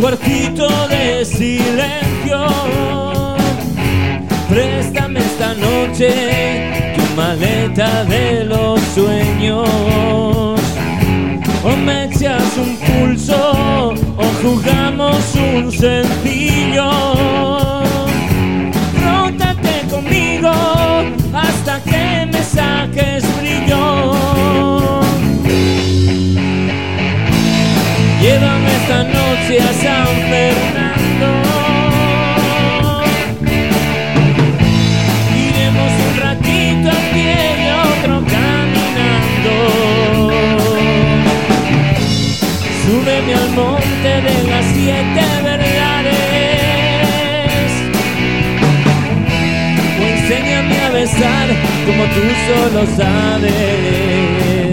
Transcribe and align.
cuartito 0.00 0.68
de 0.88 1.24
silencio. 1.24 2.46
Préstame 4.48 5.20
esta 5.20 5.54
noche 5.54 6.94
tu 6.96 7.16
maleta 7.16 8.04
de 8.04 8.44
los 8.44 8.80
sueños. 8.94 9.68
O 11.64 11.76
me 11.76 12.04
echas 12.04 12.42
un 12.56 12.76
pulso, 12.76 13.94
o 14.16 14.24
jugamos 14.42 15.16
un 15.34 15.72
sencillo. 15.72 16.63
Esta 29.44 29.52
noche 29.52 29.58
a 29.58 29.72
San 29.72 30.06
Fernando. 30.30 31.28
Iremos 35.34 35.92
un 36.06 36.14
ratito 36.20 36.86
a 36.88 37.00
pie 37.12 37.36
y 37.60 37.68
otro 37.92 38.14
caminando. 38.34 39.54
Súbeme 42.84 43.32
al 43.34 43.50
monte 43.50 44.10
de 44.26 44.36
las 44.48 44.64
siete 44.72 45.24
verdades. 45.42 46.14
O 50.00 50.02
enséñame 50.02 50.76
a 50.80 50.90
besar 50.90 51.46
como 51.86 52.04
tú 52.14 52.22
solo 52.46 52.80
sabes. 52.96 54.63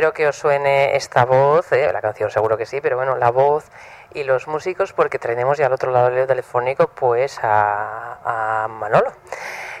Espero 0.00 0.14
que 0.14 0.28
os 0.28 0.36
suene 0.36 0.96
esta 0.96 1.26
voz, 1.26 1.72
¿eh? 1.72 1.92
la 1.92 2.00
canción 2.00 2.30
seguro 2.30 2.56
que 2.56 2.64
sí, 2.64 2.80
pero 2.80 2.96
bueno, 2.96 3.16
la 3.16 3.30
voz 3.30 3.66
y 4.14 4.24
los 4.24 4.48
músicos 4.48 4.94
porque 4.94 5.18
traeremos 5.18 5.58
ya 5.58 5.66
al 5.66 5.74
otro 5.74 5.92
lado 5.92 6.08
del 6.08 6.26
telefónico 6.26 6.86
pues 6.86 7.38
a, 7.42 8.64
a 8.64 8.68
Manolo. 8.68 9.12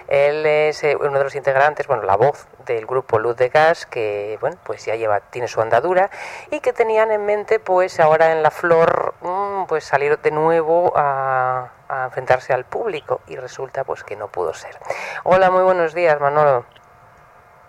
Él 0.08 0.44
es 0.44 0.84
eh, 0.84 0.94
uno 0.94 1.16
de 1.16 1.24
los 1.24 1.34
integrantes, 1.36 1.86
bueno, 1.86 2.02
la 2.02 2.18
voz 2.18 2.48
del 2.66 2.84
grupo 2.84 3.18
Luz 3.18 3.34
de 3.38 3.48
Gas, 3.48 3.86
que 3.86 4.36
bueno, 4.42 4.58
pues 4.62 4.84
ya 4.84 4.94
lleva, 4.94 5.20
tiene 5.20 5.48
su 5.48 5.62
andadura 5.62 6.10
y 6.50 6.60
que 6.60 6.74
tenían 6.74 7.10
en 7.12 7.24
mente 7.24 7.58
pues 7.58 7.98
ahora 7.98 8.30
en 8.32 8.42
la 8.42 8.50
flor 8.50 9.14
mm, 9.22 9.64
pues 9.68 9.84
salir 9.84 10.18
de 10.18 10.32
nuevo 10.32 10.92
a, 10.96 11.70
a 11.88 12.04
enfrentarse 12.04 12.52
al 12.52 12.66
público 12.66 13.22
y 13.26 13.36
resulta 13.36 13.84
pues 13.84 14.04
que 14.04 14.16
no 14.16 14.28
pudo 14.28 14.52
ser. 14.52 14.78
Hola, 15.24 15.50
muy 15.50 15.62
buenos 15.62 15.94
días, 15.94 16.20
Manolo. 16.20 16.66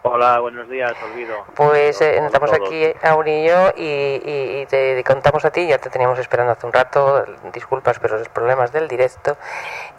Hola, 0.04 0.40
buenos 0.40 0.68
días, 0.68 0.94
Olvido. 1.04 1.46
Pues 1.56 2.02
eh, 2.02 2.18
estamos 2.26 2.52
aquí, 2.52 2.92
Auri 3.04 3.32
y 3.44 3.48
yo, 3.48 3.70
y, 3.76 3.84
y- 3.84 4.62
y 4.62 4.66
te 4.66 5.04
contamos 5.04 5.46
a 5.46 5.52
ti, 5.52 5.68
ya 5.68 5.78
te 5.78 5.92
teníamos 5.92 6.18
esperando 6.18 6.54
hace 6.54 6.66
un 6.66 6.74
rato, 6.74 7.24
disculpas, 7.54 8.00
pero 8.00 8.18
los 8.18 8.28
problemas 8.30 8.72
del 8.72 8.88
directo. 8.88 9.38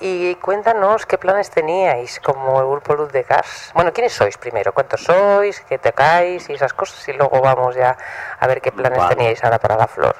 Y 0.01 0.35
cuéntanos 0.37 1.07
qué 1.07 1.19
planes 1.19 1.51
teníais 1.51 2.19
como 2.19 2.59
el 2.61 2.67
grupo 2.67 2.95
Luz 2.97 3.13
de 3.13 3.23
Gas. 3.23 3.71
Bueno, 3.77 3.93
¿quiénes 3.93 4.13
sois 4.13 4.37
primero? 4.39 4.73
¿Cuántos 4.73 5.05
sois? 5.05 5.61
¿Qué 5.61 5.79
tocáis? 5.79 6.51
Y 6.51 6.55
esas 6.55 6.73
cosas, 6.75 7.07
y 7.09 7.13
luego 7.13 7.41
vamos 7.41 7.77
ya 7.77 7.97
a 8.41 8.47
ver 8.49 8.61
qué 8.61 8.73
planes 8.73 8.99
Vale. 8.99 9.15
teníais 9.15 9.45
ahora 9.45 9.61
para 9.61 9.77
la 9.77 9.87
flor. 9.87 10.17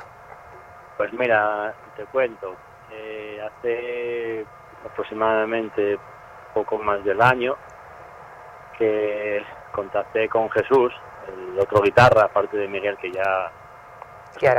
Pues 0.97 1.13
mira, 1.15 1.75
te 1.97 2.05
cuento. 2.07 2.55
eh, 2.93 3.41
hace 3.45 4.45
aproximadamente 4.85 5.99
poco 6.55 6.79
más 6.79 7.03
del 7.05 7.21
año 7.21 7.57
que 8.79 9.43
contacté 9.73 10.29
con 10.29 10.49
Jesús, 10.51 10.93
el 11.29 11.59
otro 11.59 11.81
guitarra, 11.83 12.25
aparte 12.27 12.57
de 12.57 12.69
Miguel, 12.69 12.97
que 12.99 13.11
ya 13.11 13.51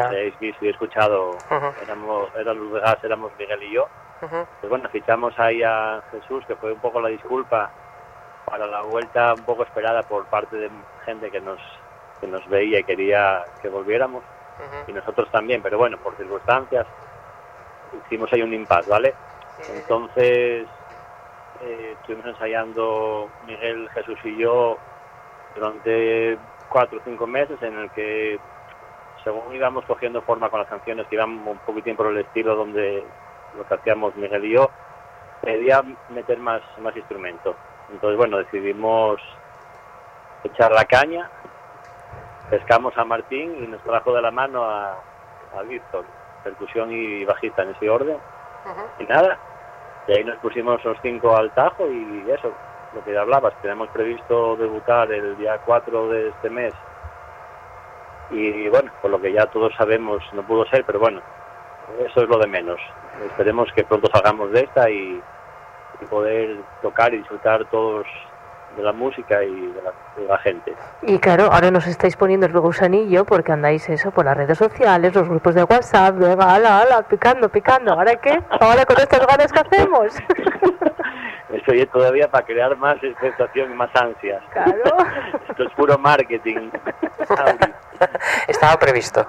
habéis 0.08 0.38
visto 0.40 0.66
y 0.66 0.70
escuchado, 0.70 1.36
Ujú. 1.50 1.56
éramos- 1.56 1.78
éramos, 1.82 2.36
era 2.36 2.54
Luz 2.54 2.74
de 2.74 2.80
Gas, 2.82 2.98
éramos 3.04 3.32
Miguel 3.38 3.64
y 3.64 3.72
yo. 3.74 3.88
Ujú. 4.22 4.46
Pues 4.60 4.70
bueno, 4.70 4.90
fichamos 4.90 5.38
ahí 5.40 5.62
a 5.64 6.02
Jesús, 6.12 6.46
que 6.46 6.56
fue 6.56 6.74
un 6.74 6.80
poco 6.80 7.02
la 7.02 7.10
disculpa 7.10 7.72
para 8.46 8.68
la 8.68 8.82
vuelta 8.82 9.34
un 9.34 9.44
poco 9.46 9.64
esperada 9.64 10.04
por 10.04 10.26
parte 10.28 10.56
de 10.58 10.70
gente 11.06 11.32
que 11.32 11.42
nos, 11.42 11.60
que 12.22 12.28
nos 12.28 12.46
veía 12.48 12.80
y 12.80 12.84
quería 12.84 13.46
que 13.62 13.70
volviéramos, 13.70 14.24
Ujú. 14.60 14.92
y 14.92 14.94
nosotros 14.94 15.30
también, 15.32 15.62
pero 15.62 15.78
bueno, 15.78 15.98
por 15.98 16.16
circunstancias 16.18 16.86
hicimos 18.06 18.32
ahí 18.34 18.42
un 18.42 18.54
impasse, 18.54 18.90
¿vale? 18.90 19.16
Entonces 19.70 20.68
eh, 21.60 21.96
estuvimos 22.00 22.26
ensayando 22.26 23.30
Miguel, 23.46 23.88
Jesús 23.94 24.18
y 24.24 24.36
yo 24.38 24.80
durante 25.56 26.38
cuatro 26.70 27.00
o 27.00 27.02
cinco 27.04 27.28
meses 27.28 27.62
en 27.62 27.78
el 27.78 27.90
que 27.92 28.40
según 29.24 29.56
íbamos 29.56 29.86
cogiendo 29.86 30.22
forma 30.22 30.50
con 30.50 30.60
las 30.60 30.70
canciones 30.70 31.08
que 31.08 31.16
iban 31.16 31.48
un 31.48 31.58
poquitín 31.66 31.96
por 31.96 32.08
el 32.08 32.18
estilo 32.18 32.56
donde 32.56 33.04
lo 33.56 33.66
que 33.66 33.74
hacíamos 33.74 34.16
Miguel 34.16 34.46
y 34.46 34.54
yo, 34.54 34.70
pedía 35.42 35.82
meter 36.10 36.40
más, 36.40 36.62
más 36.80 36.96
instrumento. 36.96 37.56
Entonces, 37.92 38.18
bueno, 38.18 38.38
decidimos 38.38 39.22
echar 40.44 40.72
la 40.72 40.86
caña, 40.86 41.30
pescamos 42.50 42.98
a 42.98 43.06
Martín 43.06 43.64
y 43.64 43.68
nos 43.68 43.82
trajo 43.84 44.14
de 44.14 44.22
la 44.22 44.32
mano 44.32 44.64
a, 44.64 44.98
a 45.58 45.62
Víctor, 45.68 46.06
percusión 46.44 46.92
y 46.92 47.24
bajista 47.26 47.64
en 47.64 47.70
ese 47.70 47.90
orden. 47.90 48.18
Y 49.00 49.04
nada, 49.06 49.38
y 50.08 50.14
ahí 50.14 50.24
nos 50.24 50.38
pusimos 50.38 50.84
los 50.84 50.98
cinco 51.02 51.36
al 51.36 51.52
tajo 51.54 51.88
y 51.88 52.26
eso, 52.30 52.52
lo 52.94 53.04
que 53.04 53.14
ya 53.14 53.22
hablabas, 53.22 53.54
tenemos 53.62 53.90
previsto 53.90 54.56
debutar 54.56 55.12
el 55.12 55.38
día 55.38 55.60
4 55.66 56.10
de 56.10 56.30
este 56.30 56.50
mes. 56.50 56.74
Y 58.32 58.68
bueno, 58.70 58.92
por 59.02 59.12
lo 59.12 59.22
que 59.22 59.32
ya 59.34 59.46
todos 59.48 59.74
sabemos, 59.76 60.24
no 60.34 60.44
pudo 60.44 60.66
ser, 60.66 60.84
pero 60.86 61.00
bueno, 61.00 61.22
eso 62.00 62.24
es 62.24 62.30
lo 62.30 62.38
de 62.38 62.48
menos. 62.48 62.80
Esperemos 63.26 63.72
que 63.74 63.84
pronto 63.84 64.10
salgamos 64.12 64.52
de 64.52 64.62
esta 64.62 64.90
y, 64.90 65.22
y 66.02 66.06
poder 66.06 66.58
tocar 66.82 67.14
y 67.14 67.18
disfrutar 67.18 67.66
todos 67.66 68.06
de 68.76 68.82
la 68.84 68.92
música 68.92 69.44
y 69.44 69.68
de 69.68 69.82
la, 69.82 69.94
de 70.18 70.28
la 70.28 70.38
gente. 70.40 70.74
Y 71.04 71.20
claro, 71.20 71.50
ahora 71.52 71.70
nos 71.70 71.86
estáis 71.86 72.16
poniendo 72.16 72.48
el 72.48 72.54
gusanillo 72.54 73.24
porque 73.26 73.52
andáis 73.52 73.88
eso 73.90 74.12
por 74.12 74.26
las 74.26 74.36
redes 74.36 74.58
sociales, 74.58 75.14
los 75.14 75.30
grupos 75.30 75.54
de 75.56 75.64
WhatsApp, 75.64 76.16
venga, 76.18 76.56
ala, 76.56 76.80
ala, 76.80 77.04
picando, 77.04 77.50
picando. 77.50 77.94
¿Ahora 77.94 78.16
qué? 78.16 78.42
¿Ahora 78.50 78.86
con 78.86 78.98
estas 78.98 79.26
ganas 79.28 79.52
que 79.52 79.60
hacemos? 79.60 80.16
Estoy 81.64 81.86
todavía 81.86 82.30
para 82.30 82.46
crear 82.46 82.76
más 82.76 83.02
expectación 83.02 83.72
y 83.72 83.74
más 83.74 83.90
ansias. 83.96 84.44
Claro. 84.52 84.74
Esto 85.50 85.64
es 85.64 85.72
puro 85.76 85.98
marketing. 85.98 86.70
Estaba 88.50 88.78
previsto 88.78 89.26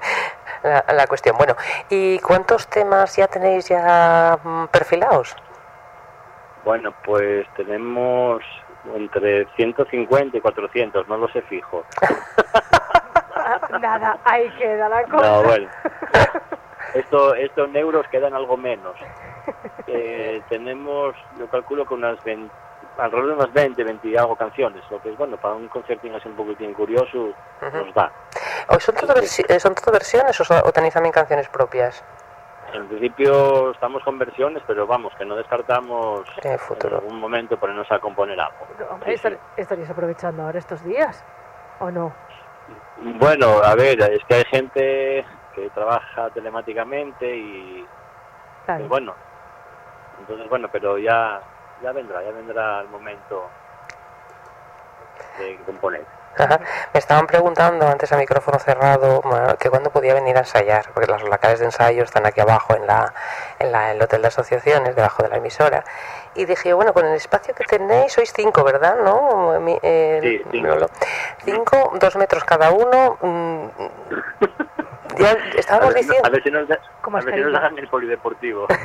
la, 0.62 0.82
la 0.94 1.06
cuestión. 1.06 1.36
Bueno, 1.36 1.56
¿y 1.90 2.18
cuántos 2.20 2.68
temas 2.68 3.14
ya 3.16 3.26
tenéis 3.26 3.68
ya 3.68 4.38
mm, 4.42 4.68
perfilados? 4.68 5.36
Bueno, 6.64 6.94
pues 7.04 7.46
tenemos 7.54 8.42
entre 8.94 9.44
150 9.56 10.38
y 10.38 10.40
400, 10.40 11.06
no 11.06 11.18
lo 11.18 11.28
sé 11.28 11.42
fijo. 11.42 11.84
Nada, 13.78 14.16
ahí 14.24 14.48
queda 14.56 14.88
la 14.88 15.02
cosa. 15.04 15.30
No, 15.30 15.42
bueno. 15.42 15.68
Esto, 16.94 17.34
esto 17.34 17.64
en 17.64 17.76
euros 17.76 18.06
quedan 18.08 18.34
algo 18.34 18.56
menos. 18.56 18.96
Eh, 19.86 20.40
tenemos, 20.48 21.14
yo 21.38 21.48
calculo 21.48 21.84
que 21.86 21.94
unas 21.94 22.22
20, 22.24 22.52
alrededor 22.98 23.28
de 23.28 23.34
unas 23.34 23.52
20, 23.52 23.84
20 23.84 24.08
y 24.08 24.16
algo 24.16 24.36
canciones, 24.36 24.82
lo 24.90 25.00
que 25.00 25.10
es 25.10 25.16
bueno, 25.16 25.36
para 25.36 25.54
un 25.54 25.68
concertín 25.68 26.14
así 26.14 26.28
un 26.28 26.36
poquitín 26.36 26.72
curioso, 26.74 27.32
nos 27.60 27.94
da. 27.94 28.10
¿O 28.68 28.78
¿Son, 28.80 28.94
todo 28.94 29.14
versi- 29.14 29.44
eh, 29.48 29.60
¿Son 29.60 29.74
todo 29.74 29.92
versiones 29.92 30.38
o, 30.40 30.44
so- 30.44 30.62
o 30.64 30.72
tenéis 30.72 30.94
también 30.94 31.12
canciones 31.12 31.48
propias? 31.48 32.02
En 32.74 32.86
principio 32.86 33.70
estamos 33.70 34.02
con 34.02 34.18
versiones, 34.18 34.62
pero 34.66 34.86
vamos, 34.86 35.14
que 35.16 35.24
no 35.24 35.34
descartamos 35.36 36.28
En 36.42 36.52
el 36.52 36.58
futuro. 36.58 36.98
en 36.98 37.02
algún 37.04 37.18
momento 37.20 37.56
ponernos 37.56 37.90
a 37.90 37.98
componer 37.98 38.38
algo. 38.38 38.66
Hombre, 38.90 39.14
estar- 39.14 39.38
estaríais 39.56 39.88
aprovechando 39.90 40.42
ahora 40.42 40.58
estos 40.58 40.84
días, 40.84 41.24
¿o 41.80 41.90
no? 41.90 42.12
Bueno, 42.98 43.60
a 43.62 43.74
ver, 43.74 43.98
es 44.12 44.22
que 44.24 44.34
hay 44.34 44.44
gente 44.50 45.24
que 45.54 45.68
trabaja 45.70 46.30
telemáticamente 46.30 47.36
y, 47.36 47.86
Claro. 48.66 48.84
y 48.84 48.88
bueno, 48.88 49.14
entonces 50.20 50.48
bueno, 50.48 50.68
pero 50.70 50.98
ya 50.98 51.40
ya 51.82 51.92
vendrá, 51.92 52.22
ya 52.24 52.32
vendrá 52.32 52.80
el 52.80 52.88
momento 52.88 53.44
de 55.38 55.56
componer. 55.64 56.04
Ajá. 56.36 56.60
Me 56.92 56.98
estaban 57.00 57.26
preguntando 57.26 57.86
antes 57.88 58.12
a 58.12 58.16
micrófono 58.16 58.58
cerrado 58.60 59.22
que 59.58 59.70
cuándo 59.70 59.90
podía 59.90 60.14
venir 60.14 60.36
a 60.36 60.40
ensayar, 60.40 60.86
porque 60.94 61.10
las 61.10 61.22
locales 61.22 61.58
de 61.58 61.64
ensayo 61.66 62.04
están 62.04 62.26
aquí 62.26 62.40
abajo 62.40 62.74
en, 62.76 62.86
la, 62.86 63.12
en 63.58 63.72
la- 63.72 63.90
el 63.92 64.00
hotel 64.02 64.22
de 64.22 64.28
asociaciones, 64.28 64.94
debajo 64.94 65.22
de 65.24 65.30
la 65.30 65.36
emisora. 65.38 65.82
Y 66.34 66.44
dije, 66.44 66.72
bueno, 66.74 66.92
con 66.92 67.06
el 67.06 67.14
espacio 67.14 67.54
que 67.54 67.64
tenéis, 67.64 68.12
sois 68.12 68.32
cinco, 68.32 68.62
¿verdad? 68.62 68.96
¿No? 69.02 69.58
Mi- 69.60 69.78
eh, 69.82 70.20
Sí, 70.22 70.42
cinco. 70.52 70.76
Cinco, 71.44 71.92
dos 71.98 72.14
metros 72.16 72.44
cada 72.44 72.70
uno. 72.70 73.18
Ya 75.18 75.30
A 75.30 75.58
estábamos 75.58 75.94
ver, 75.94 76.02
diciendo. 76.04 76.26
a 76.26 76.30
ver 76.30 76.42
si 76.42 76.50
nos, 76.50 76.68
da- 76.68 76.78
Como 77.00 77.16
a 77.18 77.20
ver 77.20 77.34
si 77.34 77.40
nos 77.40 77.46
Asterix. 77.54 77.62
dejan 77.62 77.78
el 77.78 77.88
polideportivo. 77.88 78.66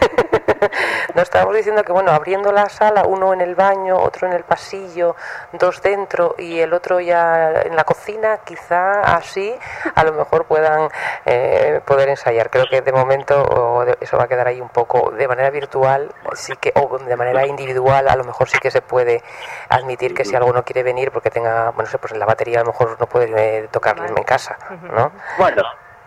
No 1.15 1.21
estábamos 1.21 1.55
diciendo 1.55 1.83
que, 1.83 1.91
bueno, 1.91 2.11
abriendo 2.11 2.51
la 2.51 2.69
sala, 2.69 3.03
uno 3.05 3.33
en 3.33 3.41
el 3.41 3.53
baño, 3.53 3.97
otro 3.97 4.27
en 4.27 4.33
el 4.33 4.43
pasillo, 4.43 5.15
dos 5.51 5.81
dentro 5.81 6.35
y 6.37 6.59
el 6.59 6.73
otro 6.73 6.99
ya 7.01 7.51
en 7.63 7.75
la 7.75 7.83
cocina, 7.83 8.39
quizá 8.45 9.01
así 9.01 9.53
a 9.93 10.03
lo 10.05 10.13
mejor 10.13 10.45
puedan 10.45 10.89
eh, 11.25 11.81
poder 11.85 12.09
ensayar. 12.09 12.49
Creo 12.49 12.65
que 12.69 12.81
de 12.81 12.91
momento 12.93 13.43
o 13.43 13.85
de- 13.85 13.97
eso 13.99 14.17
va 14.17 14.23
a 14.23 14.27
quedar 14.27 14.47
ahí 14.47 14.61
un 14.61 14.69
poco 14.69 15.11
de 15.11 15.27
manera 15.27 15.49
virtual, 15.49 16.09
sí 16.33 16.53
que 16.59 16.71
o 16.75 16.97
de 16.97 17.15
manera 17.17 17.45
individual, 17.45 18.07
a 18.07 18.15
lo 18.15 18.23
mejor 18.23 18.49
sí 18.49 18.57
que 18.59 18.71
se 18.71 18.81
puede 18.81 19.21
admitir 19.69 20.13
que 20.15 20.23
si 20.25 20.35
alguno 20.35 20.63
quiere 20.63 20.81
venir 20.83 21.11
porque 21.11 21.29
tenga, 21.29 21.65
bueno, 21.71 21.83
no 21.83 21.87
sé, 21.87 21.97
pues 21.97 22.13
en 22.13 22.19
la 22.19 22.25
batería 22.25 22.61
a 22.61 22.63
lo 22.63 22.67
mejor 22.71 22.95
no 22.99 23.05
puede 23.05 23.27
eh, 23.63 23.67
tocar 23.69 23.97
en 23.99 24.23
casa, 24.23 24.57
¿no? 24.81 25.11
Bueno, 25.37 25.61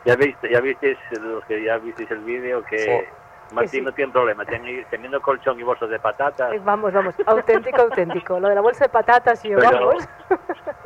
ya 0.06 0.16
viste, 0.16 0.48
ya 0.50 0.60
visteis, 0.60 0.98
los 1.20 1.44
que 1.44 1.62
ya 1.62 1.76
visteis 1.78 2.10
el 2.10 2.20
vídeo, 2.20 2.62
que 2.64 2.78
Sí. 2.78 3.54
Martín 3.54 3.68
Sí, 3.70 3.80
no 3.82 3.92
tiene 3.92 4.10
problema, 4.12 4.44
tiene- 4.44 4.84
teniendo 4.90 5.20
colchón 5.20 5.58
y 5.60 5.62
bolsos 5.62 5.88
de 5.88 6.00
patatas, 6.00 6.52
Eh, 6.52 6.60
Vamos, 6.64 6.92
vamos, 6.92 7.14
auténtico, 7.26 7.82
auténtico. 7.82 8.40
Lo 8.40 8.48
de 8.48 8.56
la 8.56 8.60
bolsa 8.60 8.86
de 8.86 8.88
patatas 8.88 9.44
y 9.44 9.50
yo, 9.50 9.58
Pero- 9.58 9.70
vamos. 9.88 10.08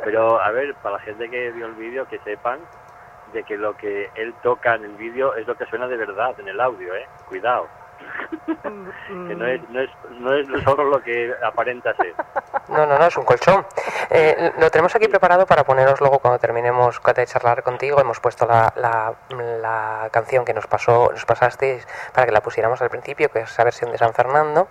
pero 0.04 0.40
a 0.40 0.50
ver, 0.50 0.74
para 0.82 0.96
la 0.96 1.00
gente 1.02 1.30
que 1.30 1.50
vio 1.52 1.66
el 1.66 1.72
vídeo, 1.74 2.06
que 2.06 2.18
sepan 2.18 2.58
de 3.32 3.44
que 3.44 3.56
lo 3.56 3.74
que 3.76 4.10
él 4.14 4.34
toca 4.42 4.74
en 4.74 4.84
el 4.84 4.92
vídeo 4.96 5.34
es 5.36 5.46
lo 5.46 5.54
que 5.54 5.64
suena 5.66 5.86
de 5.88 5.96
verdad 5.96 6.38
en 6.38 6.48
el 6.48 6.60
audio, 6.60 6.94
¿eh? 6.94 7.06
Cuidado, 7.28 7.66
que 9.28 9.34
no 9.34 9.46
es, 9.46 9.60
no 9.70 9.80
es, 9.80 9.90
no 10.18 10.34
es 10.34 10.64
solo 10.64 10.84
lo 10.84 11.02
que 11.02 11.32
aparenta 11.42 11.94
ser. 11.94 12.14
No, 12.68 12.86
no, 12.86 12.98
no, 12.98 13.06
es 13.06 13.16
un 13.16 13.24
colchón. 13.24 13.66
Eh, 14.10 14.52
lo 14.58 14.70
tenemos 14.70 14.94
aquí 14.94 15.08
preparado 15.08 15.46
para 15.46 15.64
poneros 15.64 16.00
luego 16.00 16.18
cuando 16.18 16.38
terminemos 16.38 17.00
de 17.14 17.26
charlar 17.26 17.62
contigo. 17.62 18.00
Hemos 18.00 18.20
puesto 18.20 18.46
la, 18.46 18.72
la, 18.76 19.14
la 19.60 20.08
canción 20.10 20.44
que 20.44 20.54
nos 20.54 20.66
pasó, 20.66 21.10
nos 21.12 21.24
pasasteis 21.24 21.86
para 22.12 22.26
que 22.26 22.32
la 22.32 22.40
pusiéramos 22.40 22.80
al 22.82 22.90
principio, 22.90 23.30
que 23.30 23.40
es 23.40 23.50
esa 23.50 23.64
versión 23.64 23.92
de 23.92 23.98
San 23.98 24.14
Fernando. 24.14 24.68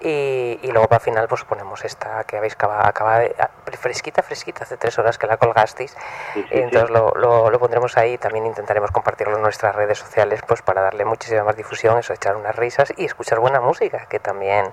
Y, 0.00 0.58
y 0.62 0.70
luego 0.70 0.86
para 0.88 0.98
el 0.98 1.02
final 1.02 1.28
pues 1.28 1.44
ponemos 1.44 1.84
esta 1.84 2.24
que 2.24 2.36
habéis 2.36 2.54
acabado, 2.54 2.86
acaba 2.86 3.20
de, 3.20 3.34
ah, 3.38 3.48
fresquita, 3.78 4.22
fresquita, 4.22 4.64
hace 4.64 4.76
tres 4.76 4.98
horas 4.98 5.16
que 5.16 5.26
la 5.26 5.36
colgasteis. 5.38 5.96
Sí, 6.34 6.44
entonces 6.50 6.88
sí. 6.88 6.92
lo, 6.92 7.12
lo, 7.14 7.48
lo 7.50 7.58
pondremos 7.58 7.96
ahí. 7.96 8.18
También 8.18 8.44
intentaremos 8.44 8.90
compartirlo 8.90 9.36
en 9.36 9.42
nuestras 9.42 9.74
redes 9.74 9.98
sociales 9.98 10.40
pues 10.46 10.60
para 10.62 10.82
darle 10.82 11.04
muchísima 11.04 11.44
más 11.44 11.56
difusión, 11.56 11.98
eso, 11.98 12.12
echar 12.12 12.36
unas 12.36 12.54
risas 12.56 12.92
y 12.96 13.04
escuchar 13.06 13.38
buena 13.38 13.60
música, 13.60 14.06
que 14.06 14.18
también... 14.18 14.72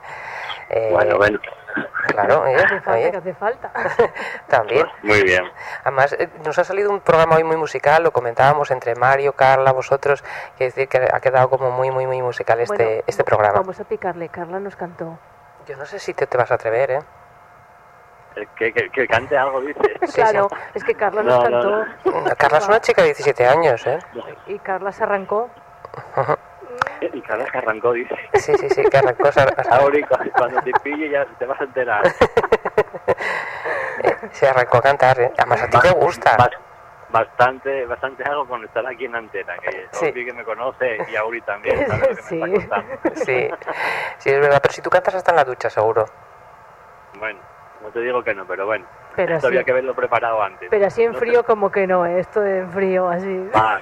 eh, 0.70 0.90
Bueno, 0.92 1.18
bueno, 1.18 1.40
Claro, 2.14 2.44
hace 2.56 2.82
falta, 2.82 3.12
que 3.12 3.18
hace 3.18 3.34
falta. 3.34 3.72
también. 4.48 4.88
muy 5.04 5.24
bien. 5.24 5.44
Además, 5.84 6.14
eh, 6.14 6.30
nos 6.46 6.58
ha 6.60 6.64
salido 6.64 6.92
un 6.92 7.00
programa 7.02 7.36
hoy 7.36 7.44
muy 7.44 7.58
musical, 7.58 8.04
lo 8.04 8.12
comentábamos 8.12 8.72
entre 8.72 8.96
Mario, 8.96 9.34
Carla, 9.34 9.72
vosotros, 9.72 10.24
quiere 10.58 10.72
decir 10.72 10.88
que 10.88 11.08
ha 11.12 11.20
quedado 11.20 11.50
como 11.50 11.72
muy, 11.72 11.92
muy, 11.92 12.08
muy 12.08 12.22
musical 12.22 12.60
este, 12.60 12.84
Bueno, 12.86 13.04
este 13.08 13.24
programa. 13.24 13.60
Vamos 13.60 13.80
a 13.80 13.84
picarle. 13.84 14.30
Carla 14.30 14.60
nos 14.60 14.76
cantó. 14.76 15.18
Yo 15.68 15.78
no 15.78 15.86
sé 15.86 16.00
si 16.00 16.14
te, 16.14 16.28
te 16.28 16.38
vas 16.38 16.52
a 16.52 16.56
atrever, 16.56 16.92
¿eh? 16.92 17.00
Eh, 18.36 18.48
Que, 18.56 18.74
que, 18.74 18.90
que 18.90 19.08
cante 19.08 19.38
algo, 19.38 19.62
dice. 19.62 19.80
Sí, 20.08 20.14
claro, 20.14 20.48
es 20.74 20.84
que 20.84 20.96
Carla 20.96 21.22
nos 21.24 21.34
No, 21.44 21.50
no, 21.50 21.86
cantó 22.04 22.12
no. 22.12 22.36
Carla 22.38 22.58
es 22.60 22.68
una 22.68 22.80
chica 22.82 23.02
de 23.02 23.10
17 23.10 23.46
años, 23.48 23.86
¿eh? 23.88 24.00
y 24.48 24.58
Carla 24.60 24.92
se 24.92 25.04
arrancó. 25.04 25.50
Y 27.02 27.22
cada 27.22 27.40
vez 27.44 27.52
que 27.52 27.58
arrancó, 27.58 27.94
dice. 27.94 28.16
Sí, 28.36 28.54
sí, 28.60 28.70
sí, 28.70 28.84
que 28.84 28.98
arrancó, 28.98 29.32
cu- 30.04 30.32
cuando 30.38 30.62
te 30.62 30.72
pille 30.84 31.10
ya 31.10 31.26
te 31.26 31.46
vas 31.46 31.60
a 31.60 31.64
enterar. 31.64 32.04
se 34.32 34.48
arrancó 34.48 34.78
a 34.78 34.82
cantar, 34.82 35.20
¿eh? 35.20 35.32
Además, 35.38 35.64
a 35.64 35.70
ti 35.70 35.80
te 35.80 35.92
gusta. 35.92 36.38
Bas- 36.38 36.58
Bastante, 37.10 37.86
bastante 37.88 38.24
hago 38.24 38.48
con 38.48 38.64
estar 38.64 38.88
aquí 38.88 39.04
en 39.04 39.14
antena, 39.16 39.58
que 39.58 39.86
Sí. 39.92 40.14
Que 40.14 40.32
me 40.32 40.46
conoce 40.46 40.98
y 41.12 41.16
Auri 41.18 41.42
también, 41.42 41.78
sabe 41.88 42.08
lo 42.10 42.16
que 42.16 42.22
Sí. 42.22 42.36
me 42.36 42.56
está 42.56 42.60
contando. 42.70 42.94
Sí, 43.16 43.50
sí, 44.20 44.30
es 44.30 44.40
verdad, 44.40 44.60
pero 44.62 44.74
si 44.74 44.82
tú 44.82 44.90
cantas 44.90 45.16
hasta 45.16 45.32
en 45.32 45.36
la 45.36 45.44
ducha, 45.44 45.70
seguro. 45.70 46.06
Bueno, 47.20 47.38
no 47.84 47.90
te 47.90 48.00
digo 48.00 48.24
que 48.24 48.34
no, 48.34 48.46
pero 48.46 48.66
bueno, 48.66 48.86
Pero 49.18 49.36
esto 49.36 49.48
había 49.48 49.66
que 49.66 49.72
haberlo 49.72 49.94
preparado 49.94 50.42
antes. 50.42 50.70
pero 50.70 50.86
así 50.88 51.04
en 51.04 51.12
No 51.12 51.20
frío 51.20 51.44
como 51.44 51.70
que 51.70 51.86
no, 51.86 52.06
¿eh? 52.06 52.22
esto 52.22 52.46
en 52.46 52.72
frío 52.72 53.10
así. 53.10 53.50
Va, 53.54 53.82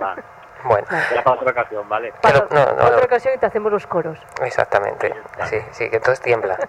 va. 0.00 0.16
Bueno, 0.64 0.86
Ya 1.14 1.22
para 1.22 1.36
otra 1.36 1.50
ocasión, 1.52 1.88
¿vale? 1.88 2.12
Para 2.20 2.40
no, 2.40 2.46
no, 2.50 2.72
no. 2.76 2.84
otra 2.86 3.04
ocasión 3.04 3.34
y 3.34 3.38
te 3.38 3.46
hacemos 3.46 3.72
los 3.72 3.86
coros. 3.86 4.18
exactamente. 4.42 5.14
Sí, 5.46 5.60
sí, 5.72 5.88
que 5.90 5.96
entonces 5.96 6.20
tiembla. 6.20 6.56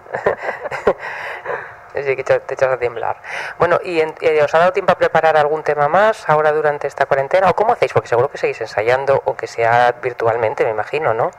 Sí, 1.94 2.16
que 2.16 2.24
te 2.24 2.54
echas 2.54 2.72
a 2.72 2.78
temblar. 2.78 3.18
Bueno, 3.58 3.78
¿y 3.84 4.00
en- 4.00 4.14
eh, 4.22 4.42
os 4.42 4.54
ha 4.54 4.58
dado 4.60 4.72
tiempo 4.72 4.92
a 4.92 4.94
preparar 4.94 5.36
algún 5.36 5.62
tema 5.62 5.88
más 5.88 6.26
ahora 6.26 6.50
durante 6.50 6.86
esta 6.86 7.04
cuarentena? 7.04 7.50
¿O 7.50 7.54
cómo 7.54 7.74
hacéis? 7.74 7.92
Porque 7.92 8.08
seguro 8.08 8.28
que 8.30 8.38
seguís 8.38 8.58
ensayando, 8.62 9.20
o 9.26 9.36
que 9.36 9.46
sea 9.46 9.92
virtualmente, 10.02 10.64
me 10.64 10.70
imagino, 10.70 11.12
¿no? 11.12 11.30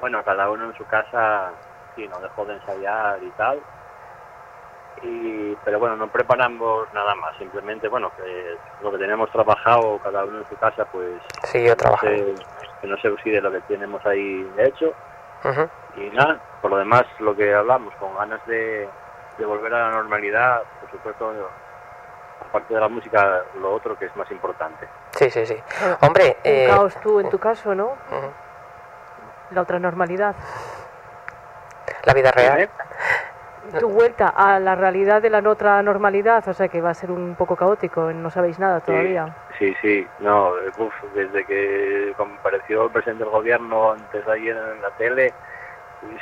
Bueno, 0.00 0.24
cada 0.24 0.50
uno 0.50 0.64
en 0.64 0.74
su 0.76 0.84
casa, 0.86 1.50
sí, 1.94 2.08
nos 2.08 2.20
dejó 2.20 2.44
de 2.46 2.54
ensayar 2.54 3.22
y 3.22 3.30
tal. 3.30 3.60
Y, 5.02 5.54
pero 5.64 5.78
bueno, 5.78 5.96
no 5.96 6.08
preparamos 6.08 6.92
nada 6.94 7.14
más, 7.14 7.36
simplemente, 7.36 7.88
bueno, 7.88 8.10
que 8.16 8.56
lo 8.82 8.90
que 8.90 8.98
tenemos 8.98 9.30
trabajado 9.30 9.98
cada 10.02 10.24
uno 10.24 10.38
en 10.38 10.48
su 10.48 10.56
casa, 10.56 10.84
pues 10.86 11.20
Sí, 11.44 11.62
yo 11.64 11.76
trabajo. 11.76 12.06
que 12.06 12.34
no 12.86 12.96
se 12.98 13.08
oxide 13.08 13.40
lo 13.40 13.50
que 13.52 13.60
tenemos 13.62 14.04
ahí 14.06 14.50
hecho. 14.58 14.92
Y 15.96 16.10
nada, 16.10 16.40
por 16.60 16.70
lo 16.72 16.78
demás, 16.78 17.04
lo 17.20 17.36
que 17.36 17.54
hablamos, 17.54 17.94
con 17.96 18.14
ganas 18.16 18.44
de, 18.46 18.88
de 19.38 19.44
volver 19.46 19.72
a 19.74 19.88
la 19.88 19.90
normalidad, 19.96 20.62
por 20.80 20.90
supuesto, 20.90 21.32
aparte 22.48 22.74
de 22.74 22.80
la 22.80 22.88
música, 22.88 23.42
lo 23.60 23.72
otro 23.72 23.96
que 23.96 24.06
es 24.06 24.16
más 24.16 24.28
importante. 24.32 24.88
Sí, 25.12 25.30
sí, 25.30 25.46
sí. 25.46 25.62
Hombre, 26.00 26.36
Un 26.44 26.50
eh, 26.50 26.66
caos 26.68 26.94
tú 27.00 27.20
en 27.20 27.28
tu 27.30 27.38
caso, 27.38 27.74
¿no? 27.74 27.92
La 29.50 29.60
otra 29.62 29.78
normalidad. 29.78 30.34
la 32.04 32.12
vida 32.12 32.32
real. 32.32 32.68
Tu 33.78 33.88
vuelta 33.88 34.28
a 34.28 34.60
la 34.60 34.74
realidad 34.74 35.20
de 35.22 35.30
la 35.30 35.38
otra 35.48 35.82
normalidad, 35.82 36.46
o 36.48 36.52
sea 36.54 36.68
que 36.68 36.80
va 36.80 36.90
a 36.90 36.94
ser 36.94 37.10
un 37.10 37.36
poco 37.36 37.56
caótico, 37.56 38.12
no 38.12 38.30
sabéis 38.30 38.58
nada 38.58 38.80
todavía. 38.80 39.26
Sí, 39.58 39.74
sí, 39.80 40.08
no, 40.18 40.56
eh, 40.58 40.70
uf, 40.76 40.94
desde 41.14 41.44
que 41.44 42.12
compareció 42.16 42.84
el 42.84 42.92
presidente 42.92 43.24
del 43.24 43.32
gobierno 43.32 43.92
antes 43.92 44.24
de 44.24 44.32
ayer 44.32 44.56
en 44.56 44.80
la 44.80 44.90
tele, 44.92 45.34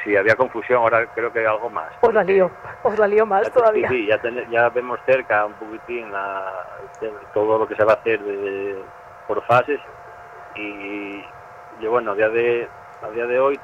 sí, 0.03 0.17
había 0.17 0.37
confusión, 0.37 0.79
ahora 0.79 1.07
creo 1.09 1.31
que 1.33 1.41
hay 1.41 1.47
algo 1.47 1.69
más. 1.71 1.93
Os 2.01 2.15
la 2.15 2.25
lío, 2.25 2.51
os 2.83 2.99
la 2.99 3.07
lío 3.07 3.27
más 3.27 3.45
ya- 3.45 3.51
todavía. 3.53 3.89
Sí, 3.89 3.97
sí, 3.97 4.07
ya, 4.07 4.19
ten- 4.19 4.49
ya 4.49 4.69
vemos 4.71 5.01
cerca 5.05 5.45
un 5.47 5.55
poquitín 5.55 6.11
la- 6.11 6.65
todo 7.33 7.59
lo 7.59 7.67
que 7.67 7.77
se 7.77 7.85
va 7.85 7.93
a 7.93 7.97
hacer 7.97 8.23
de- 8.23 8.87
por 9.27 9.43
fases 9.45 9.81
y 10.55 11.23
yo, 11.79 11.91
bueno, 11.91 12.13
a 12.13 12.15
día 12.15 12.29
de, 12.29 12.71
a 13.03 13.11
día 13.11 13.27
de 13.27 13.39
hoy 13.41 13.61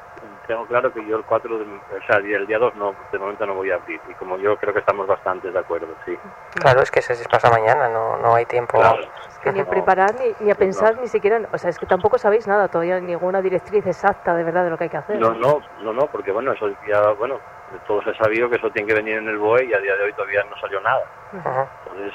tengo 0.50 0.66
claro 0.66 0.92
que 0.92 1.06
yo 1.06 1.16
el 1.16 1.22
4, 1.24 1.58
de, 1.58 1.64
o 1.64 2.02
sea, 2.08 2.16
el 2.16 2.44
día 2.44 2.58
2 2.58 2.74
no, 2.74 2.92
de 3.12 3.18
momento 3.20 3.46
no 3.46 3.54
voy 3.54 3.70
a 3.70 3.76
abrir 3.76 4.00
y 4.08 4.14
como 4.14 4.36
yo 4.36 4.56
creo 4.56 4.72
que 4.74 4.80
estamos 4.80 5.06
bastante 5.06 5.48
de 5.48 5.56
acuerdo, 5.56 5.94
sí. 6.04 6.18
Claro, 6.54 6.82
es 6.82 6.90
que 6.90 7.00
se 7.02 7.14
pasa 7.28 7.48
mañana, 7.50 7.88
no, 7.88 8.16
no 8.16 8.34
hay 8.34 8.46
tiempo. 8.46 8.76
Claro. 8.80 8.98
Es 9.28 9.38
que 9.38 9.52
ni 9.52 9.60
a 9.60 9.62
No. 9.62 9.70
preparar 9.70 10.16
ni, 10.16 10.44
ni 10.44 10.50
a 10.50 10.56
pensar 10.56 10.96
No. 10.96 11.02
ni 11.02 11.06
siquiera, 11.06 11.40
o 11.52 11.56
sea, 11.56 11.70
es 11.70 11.78
que 11.78 11.86
tampoco 11.86 12.18
sabéis 12.18 12.48
nada 12.48 12.66
todavía, 12.66 12.98
ninguna 12.98 13.40
directriz 13.40 13.86
exacta 13.86 14.34
de 14.34 14.42
verdad 14.42 14.64
de 14.64 14.70
lo 14.70 14.76
que 14.76 14.84
hay 14.84 14.90
que 14.90 14.96
hacer. 14.96 15.20
No, 15.20 15.34
no, 15.34 15.60
no, 15.82 15.92
no, 15.92 16.06
porque 16.08 16.32
bueno, 16.32 16.50
eso 16.50 16.68
ya, 16.84 17.12
bueno, 17.12 17.38
de 17.70 17.78
todos 17.86 18.04
he 18.08 18.14
sabido 18.16 18.50
que 18.50 18.56
eso 18.56 18.70
tiene 18.70 18.88
que 18.88 18.94
venir 18.94 19.18
en 19.18 19.28
el 19.28 19.38
BOE 19.38 19.66
y 19.66 19.72
a 19.72 19.78
día 19.78 19.94
de 19.94 20.02
hoy 20.02 20.12
todavía 20.14 20.42
no 20.50 20.56
salió 20.60 20.80
nada. 20.80 21.04
Entonces, 21.32 22.12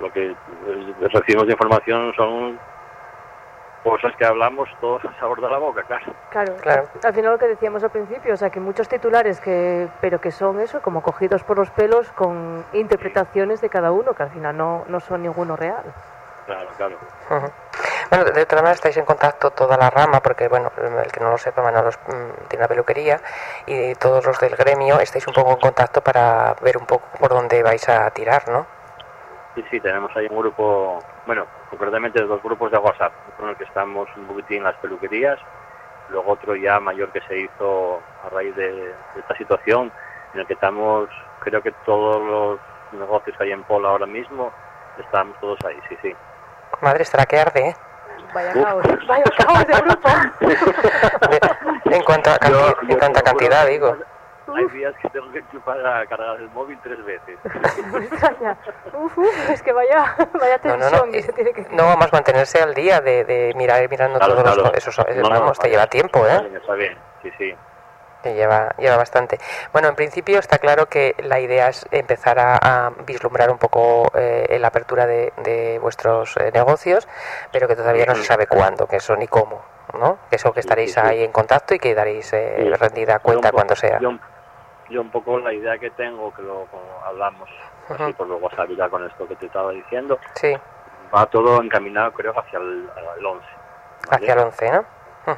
lo 0.00 0.12
que 0.12 0.36
recibimos 1.00 1.46
de 1.48 1.52
información 1.54 2.12
son 2.14 2.60
cosas 3.82 4.14
que 4.16 4.24
hablamos 4.24 4.68
todos 4.80 5.04
a 5.04 5.18
sabor 5.18 5.40
de 5.40 5.48
la 5.48 5.58
boca, 5.58 5.82
claro. 5.82 6.04
Claro, 6.30 6.54
Claro. 6.60 6.88
al 7.02 7.12
final 7.14 7.32
lo 7.32 7.38
que 7.38 7.48
decíamos 7.48 7.82
al 7.82 7.90
principio, 7.90 8.34
o 8.34 8.36
sea, 8.36 8.50
que 8.50 8.60
muchos 8.60 8.88
titulares 8.88 9.40
que, 9.40 9.88
pero 10.00 10.20
que 10.20 10.30
son 10.30 10.60
eso, 10.60 10.80
como 10.80 11.02
cogidos 11.02 11.42
por 11.44 11.58
los 11.58 11.70
pelos 11.70 12.10
con 12.12 12.64
interpretaciones 12.72 13.60
de 13.60 13.68
cada 13.68 13.90
uno, 13.92 14.14
que 14.14 14.22
al 14.22 14.30
final 14.30 14.56
no, 14.56 14.84
no 14.88 15.00
son 15.00 15.22
ninguno 15.22 15.56
real. 15.56 15.82
Claro, 16.46 16.68
claro. 16.76 16.96
Bueno, 18.10 18.24
de 18.24 18.42
otra 18.42 18.56
manera 18.58 18.74
estáis 18.74 18.96
en 18.96 19.04
contacto 19.04 19.50
toda 19.52 19.76
la 19.76 19.88
rama, 19.90 20.20
porque 20.20 20.48
bueno, 20.48 20.70
el 21.04 21.10
que 21.10 21.20
no 21.20 21.30
lo 21.30 21.38
sepa, 21.38 21.62
Manolo 21.62 21.90
mm, 21.90 22.48
tiene 22.48 22.62
una 22.64 22.68
peluquería 22.68 23.20
y 23.66 23.94
todos 23.94 24.26
los 24.26 24.38
del 24.40 24.56
gremio 24.56 24.98
estáis 25.00 25.26
un 25.28 25.34
poco 25.34 25.52
en 25.52 25.58
contacto 25.60 26.00
para 26.02 26.54
ver 26.60 26.76
un 26.76 26.86
poco 26.86 27.06
por 27.18 27.30
dónde 27.30 27.62
vais 27.62 27.88
a 27.88 28.10
tirar, 28.10 28.48
¿no? 28.48 28.66
Sí, 29.54 29.64
sí, 29.70 29.80
tenemos 29.80 30.10
ahí 30.16 30.26
un 30.30 30.38
grupo, 30.38 30.98
bueno, 31.26 31.46
concretamente 31.70 32.20
dos 32.22 32.42
grupos 32.42 32.70
de 32.70 32.78
WhatsApp, 32.78 33.12
con 33.38 33.48
el 33.48 33.56
que 33.56 33.64
estamos 33.64 34.08
un 34.16 34.26
poquitín 34.26 34.58
en 34.58 34.64
las 34.64 34.76
peluquerías, 34.76 35.38
luego 36.08 36.32
otro 36.32 36.54
ya 36.56 36.80
mayor 36.80 37.10
que 37.12 37.20
se 37.22 37.38
hizo 37.38 38.02
a 38.24 38.28
raíz 38.30 38.54
de, 38.56 38.72
de 38.72 38.94
esta 39.20 39.34
situación, 39.36 39.92
en 40.34 40.40
el 40.40 40.46
que 40.46 40.54
estamos, 40.54 41.08
creo 41.40 41.62
que 41.62 41.72
todos 41.84 42.20
los 42.22 42.60
negocios 42.98 43.36
que 43.36 43.44
hay 43.44 43.52
en 43.52 43.62
Pola 43.64 43.90
ahora 43.90 44.06
mismo, 44.06 44.52
estamos 44.98 45.38
todos 45.40 45.58
ahí, 45.64 45.78
sí, 45.88 45.96
sí. 46.02 46.14
Madre, 46.80 47.02
estará 47.04 47.24
que 47.26 47.38
arde, 47.38 47.68
¿eh? 47.68 47.76
Vaya 48.34 48.52
caos, 48.54 48.84
vaya 49.06 49.24
caos 49.38 49.66
de 49.66 49.74
grupo. 49.74 50.08
De- 51.30 51.96
en 51.96 52.02
cuanto 52.02 52.30
a, 52.30 52.38
canti- 52.38 52.50
Yo- 52.52 52.76
en 52.88 52.98
cuanto 52.98 53.18
a 53.18 53.22
cantidad, 53.22 53.66
digo. 53.66 53.96
Hay 54.56 54.68
días 54.68 54.94
que 55.00 55.08
tengo 55.10 55.30
que 55.32 55.38
enchufar 55.38 55.84
a 55.86 56.06
cargar 56.06 56.36
el 56.40 56.48
móvil 56.50 56.78
tres 56.82 57.04
veces. 57.04 57.38
Uf, 58.94 59.18
uf, 59.18 59.50
es 59.50 59.62
que 59.62 59.72
vaya, 59.72 60.14
vaya 60.40 60.60
No, 60.64 60.76
no, 60.76 60.78
tensión 60.90 61.06
no. 61.06 61.12
que 61.12 61.22
se 61.22 61.32
tiene 61.32 61.52
que... 61.52 61.66
No, 61.70 61.96
más 61.96 62.12
mantenerse 62.12 62.60
al 62.62 62.74
día 62.74 63.00
de, 63.00 63.24
de 63.24 63.52
mirar 63.56 63.88
mirando 63.88 64.18
Claro, 64.18 64.34
todos 64.34 64.54
claro. 64.54 64.62
los... 64.64 64.74
Eso, 64.76 64.90
eso- 64.90 65.20
No, 65.22 65.28
no, 65.28 65.40
vamos, 65.40 65.58
te 65.58 65.68
lleva 65.70 65.86
tiempo, 65.86 66.26
¿eh? 66.26 66.50
Está 66.54 66.74
bien, 66.74 66.96
sí, 67.22 67.30
sí. 67.38 67.54
Que 68.22 68.34
lleva, 68.34 68.70
lleva 68.78 68.96
bastante. 68.96 69.38
Bueno, 69.72 69.88
en 69.88 69.96
principio 69.96 70.38
está 70.38 70.58
claro 70.58 70.86
que 70.86 71.16
la 71.18 71.40
idea 71.40 71.68
es 71.68 71.86
empezar 71.90 72.38
a, 72.38 72.56
a 72.86 72.90
vislumbrar 73.04 73.50
un 73.50 73.58
poco 73.58 74.12
eh, 74.14 74.58
la 74.60 74.68
apertura 74.68 75.06
de, 75.06 75.32
de 75.38 75.80
vuestros 75.80 76.36
eh, 76.36 76.52
negocios, 76.54 77.08
pero 77.50 77.66
que 77.66 77.74
todavía 77.74 78.06
no 78.06 78.14
se 78.14 78.22
sabe 78.22 78.46
cuándo, 78.46 78.86
que 78.86 78.96
eso 78.96 79.16
ni 79.16 79.26
cómo, 79.26 79.64
¿no? 79.98 80.18
Que 80.30 80.36
eso 80.36 80.52
que 80.52 80.60
estaréis 80.60 80.94
sí, 80.94 81.00
sí. 81.00 81.04
ahí 81.04 81.24
en 81.24 81.32
contacto 81.32 81.74
y 81.74 81.80
que 81.80 81.96
daréis 81.96 82.32
eh, 82.32 82.54
Sí. 82.58 82.70
rendida 82.74 83.18
cuenta 83.18 83.50
cuando 83.50 83.74
sea. 83.74 83.98
Yo, 83.98 84.12
yo 84.92 85.00
un 85.00 85.10
poco 85.10 85.38
la 85.38 85.52
idea 85.52 85.78
que 85.78 85.90
tengo, 85.90 86.32
que 86.34 86.42
lo 86.42 86.66
como 86.66 87.00
hablamos 87.04 87.48
así 87.88 88.02
Ujú. 88.04 88.14
por 88.14 88.26
luego 88.28 88.48
ya 88.76 88.88
con 88.88 89.04
esto 89.04 89.26
que 89.26 89.36
te 89.36 89.46
estaba 89.46 89.72
diciendo, 89.72 90.18
Sí, 90.34 90.54
va 91.14 91.26
todo 91.26 91.62
encaminado 91.62 92.12
creo 92.12 92.38
hacia 92.38 92.58
el, 92.58 92.88
el 93.18 93.26
11. 93.26 93.46
¿vale? 94.10 94.16
hacia 94.16 94.34
el 94.34 94.38
11, 94.40 94.72
¿no? 94.72 94.86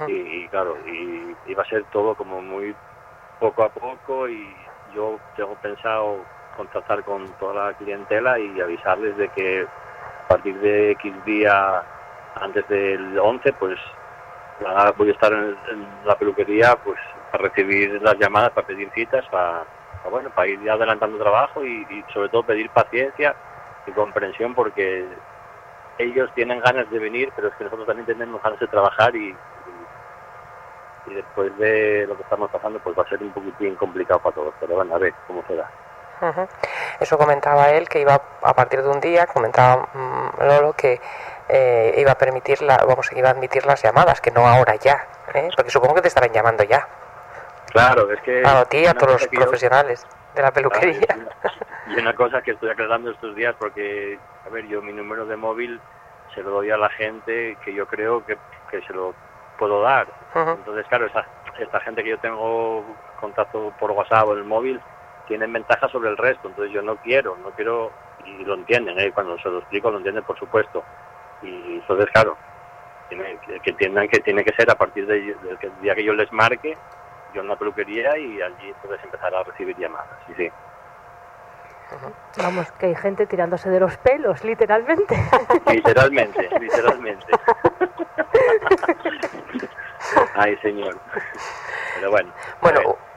Y, 0.08 0.12
y 0.12 0.48
claro, 0.48 0.76
y, 0.86 1.36
y 1.46 1.54
va 1.54 1.62
a 1.62 1.66
ser 1.66 1.84
todo 1.92 2.14
como 2.14 2.40
muy 2.42 2.74
poco 3.38 3.64
a 3.64 3.68
poco 3.68 4.28
y 4.28 4.56
yo 4.94 5.18
tengo 5.36 5.54
pensado 5.56 6.24
contactar 6.56 7.02
con 7.04 7.28
toda 7.38 7.66
la 7.66 7.74
clientela 7.74 8.38
y 8.38 8.60
avisarles 8.60 9.16
de 9.16 9.28
que 9.30 9.66
a 10.24 10.28
partir 10.28 10.58
de 10.60 10.92
X 10.92 11.12
día 11.24 11.82
antes 12.36 12.66
del 12.68 13.18
11 13.18 13.52
pues 13.54 13.78
voy 14.96 15.08
a 15.08 15.12
estar 15.12 15.32
en, 15.32 15.56
en 15.70 15.88
la 16.06 16.16
peluquería 16.16 16.76
pues 16.76 16.98
para 17.34 17.48
recibir 17.48 18.00
las 18.00 18.16
llamadas, 18.16 18.52
para 18.52 18.64
pedir 18.68 18.88
citas, 18.94 19.24
para, 19.28 19.64
bueno, 20.08 20.30
para 20.30 20.46
ir 20.46 20.70
adelantando 20.70 21.18
trabajo 21.18 21.64
y, 21.64 22.04
sobre 22.12 22.28
todo 22.28 22.44
pedir 22.44 22.70
paciencia 22.70 23.34
y 23.88 23.90
comprensión 23.90 24.54
porque 24.54 25.04
ellos 25.98 26.30
tienen 26.36 26.60
ganas 26.60 26.88
de 26.90 26.98
venir, 27.00 27.32
pero 27.34 27.48
es 27.48 27.54
que 27.54 27.64
nosotros 27.64 27.88
también 27.88 28.06
tenemos 28.06 28.40
ganas 28.40 28.60
de 28.60 28.68
trabajar 28.68 29.16
y, 29.16 29.30
y- 31.06 31.14
después 31.14 31.56
de 31.58 32.06
lo 32.06 32.16
que 32.16 32.22
estamos 32.22 32.48
pasando, 32.52 32.78
pues 32.78 32.96
va 32.96 33.02
a 33.02 33.08
ser 33.08 33.20
un 33.20 33.32
poquitín 33.32 33.74
complicado 33.74 34.20
para 34.20 34.34
todos. 34.36 34.54
Pero 34.60 34.76
bueno, 34.76 34.94
a 34.94 34.98
ver 34.98 35.12
cómo 35.26 35.42
será. 35.48 35.68
Ujú. 36.22 36.46
Eso 37.00 37.18
comentaba 37.18 37.70
él 37.72 37.88
que 37.88 38.00
iba 38.00 38.14
a 38.42 38.54
partir 38.54 38.80
de 38.80 38.88
un 38.88 39.00
día, 39.00 39.26
comentaba 39.26 39.88
mm, 39.92 40.40
Lolo 40.44 40.72
que 40.74 41.00
eh, 41.48 41.94
iba 41.98 42.12
a 42.12 42.18
permitir 42.18 42.62
la, 42.62 42.76
vamos, 42.76 43.10
iba 43.12 43.28
a 43.28 43.32
admitir 43.32 43.66
las 43.66 43.82
llamadas, 43.82 44.20
que 44.20 44.30
no 44.30 44.46
ahora 44.46 44.76
ya, 44.76 45.06
¿eh? 45.34 45.50
porque 45.56 45.70
supongo 45.70 45.96
que 45.96 46.02
te 46.02 46.08
estarán 46.08 46.32
llamando 46.32 46.62
ya, 46.64 46.88
Claro, 47.74 48.10
es 48.12 48.20
que... 48.22 48.42
a 48.46 48.64
ti 48.66 48.78
y 48.78 48.86
a 48.86 48.94
todos 48.94 49.20
los 49.20 49.30
yo- 49.30 49.40
profesionales 49.40 50.06
de 50.34 50.42
la 50.42 50.52
peluquería. 50.52 51.00
Claro, 51.00 51.28
Y 51.88 52.00
una 52.00 52.14
cosa 52.14 52.40
que 52.40 52.52
estoy 52.52 52.70
aclarando 52.70 53.10
estos 53.10 53.34
días, 53.34 53.54
porque, 53.58 54.18
a 54.46 54.48
ver, 54.48 54.66
yo 54.68 54.80
mi 54.80 54.92
número 54.92 55.26
de 55.26 55.36
móvil 55.36 55.78
se 56.34 56.42
lo 56.42 56.50
doy 56.50 56.70
a 56.70 56.76
la 56.78 56.88
gente 56.90 57.58
que 57.64 57.74
yo 57.74 57.86
creo 57.86 58.24
que, 58.24 58.38
que 58.70 58.80
se 58.82 58.92
lo 58.94 59.12
puedo 59.58 59.82
dar. 59.82 60.06
Entonces, 60.34 60.86
claro, 60.88 61.06
esa, 61.06 61.26
esta 61.58 61.80
gente 61.80 62.02
que 62.02 62.10
yo 62.10 62.18
tengo 62.18 62.96
contacto 63.20 63.72
por 63.78 63.90
WhatsApp 63.90 64.28
o 64.28 64.32
el 64.34 64.44
móvil, 64.44 64.80
tienen 65.26 65.52
ventaja 65.52 65.88
sobre 65.88 66.08
el 66.10 66.16
resto. 66.16 66.48
Entonces, 66.48 66.72
yo 66.72 66.80
no 66.80 66.96
quiero, 66.96 67.36
no 67.36 67.50
quiero, 67.50 67.90
y 68.24 68.44
lo 68.44 68.54
entienden, 68.54 68.98
¿eh? 69.00 69.12
cuando 69.12 69.36
se 69.38 69.48
lo 69.50 69.58
explico, 69.58 69.90
lo 69.90 69.98
entienden, 69.98 70.24
por 70.24 70.38
supuesto. 70.38 70.84
Y 71.42 71.74
entonces, 71.80 72.06
claro, 72.12 72.38
tiene- 73.08 73.38
que, 73.62 73.70
entiendan 73.70 74.08
que 74.08 74.20
tiene 74.20 74.42
que 74.44 74.54
ser 74.54 74.70
a 74.70 74.74
partir 74.74 75.06
de- 75.06 75.34
del 75.34 75.80
día 75.82 75.94
que 75.94 76.04
yo 76.04 76.14
les 76.14 76.32
marque, 76.32 76.76
yo 77.34 77.42
en 77.42 77.48
la 77.48 77.56
peluquería 77.56 78.16
y 78.16 78.40
allí 78.40 78.72
puedes 78.82 79.02
empezar 79.02 79.34
a 79.34 79.42
recibir 79.42 79.76
llamadas. 79.76 80.16
Sí, 80.26 80.34
sí. 80.36 80.50
Vamos, 82.38 82.72
que 82.72 82.86
hay 82.86 82.94
gente 82.94 83.26
tirándose 83.26 83.68
de 83.68 83.78
los 83.78 83.96
pelos, 83.98 84.42
literalmente. 84.44 85.14
Literalmente, 85.70 86.48
literalmente. 86.58 87.26
Ay, 90.34 90.56
señor. 90.58 90.98
Pero 91.94 92.10
bueno. 92.10 92.32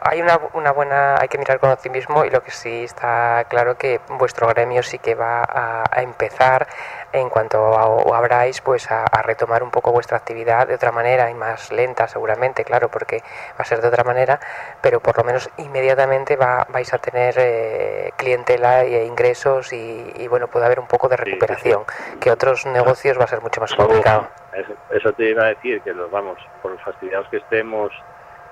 hay 0.01 0.21
una, 0.21 0.39
una 0.53 0.71
buena, 0.71 1.15
hay 1.19 1.27
que 1.27 1.37
mirar 1.37 1.59
con 1.59 1.71
optimismo 1.71 2.23
y 2.25 2.29
lo 2.29 2.43
que 2.43 2.51
sí 2.51 2.83
está 2.83 3.45
claro 3.49 3.75
que 3.77 3.99
vuestro 4.09 4.47
gremio 4.47 4.83
sí 4.83 4.99
que 4.99 5.15
va 5.15 5.41
a, 5.43 5.83
a 5.91 6.01
empezar 6.01 6.67
en 7.13 7.29
cuanto 7.29 7.57
a- 7.77 7.87
o 7.87 8.13
abráis 8.13 8.61
pues 8.61 8.89
a, 8.91 9.03
a 9.05 9.21
retomar 9.23 9.63
un 9.63 9.71
poco 9.71 9.91
vuestra 9.91 10.17
actividad 10.17 10.67
de 10.67 10.75
otra 10.75 10.91
manera 10.91 11.29
y 11.29 11.33
más 11.33 11.71
lenta 11.71 12.07
seguramente, 12.07 12.63
claro, 12.63 12.89
porque 12.89 13.21
va 13.51 13.59
a 13.59 13.63
ser 13.65 13.81
de 13.81 13.87
otra 13.87 14.03
manera, 14.03 14.39
pero 14.81 14.99
por 14.99 15.17
lo 15.17 15.23
menos 15.23 15.49
inmediatamente 15.57 16.35
va, 16.35 16.65
vais 16.69 16.93
a 16.93 16.97
tener 16.99 17.35
eh, 17.37 18.11
clientela 18.17 18.83
e 18.83 19.05
ingresos 19.05 19.73
y, 19.73 20.13
y, 20.17 20.27
bueno, 20.27 20.47
puede 20.47 20.65
haber 20.65 20.79
un 20.79 20.87
poco 20.87 21.07
de 21.09 21.17
Sí, 21.17 21.23
sí, 21.23 21.25
sí. 21.25 21.31
recuperación, 21.33 21.83
que 22.19 22.29
otros 22.31 22.65
negocios 22.67 23.17
va 23.19 23.23
a 23.23 23.27
ser 23.27 23.41
mucho 23.41 23.59
más 23.61 23.73
complicado. 23.73 24.27
Eso, 24.53 24.73
eso 24.91 25.13
te 25.13 25.29
iba 25.29 25.43
a 25.45 25.47
decir, 25.47 25.81
que 25.83 25.93
los 25.93 26.09
vamos, 26.11 26.37
por 26.61 26.71
los 26.71 26.81
fastidiados 26.83 27.27
que 27.29 27.37
estemos, 27.37 27.91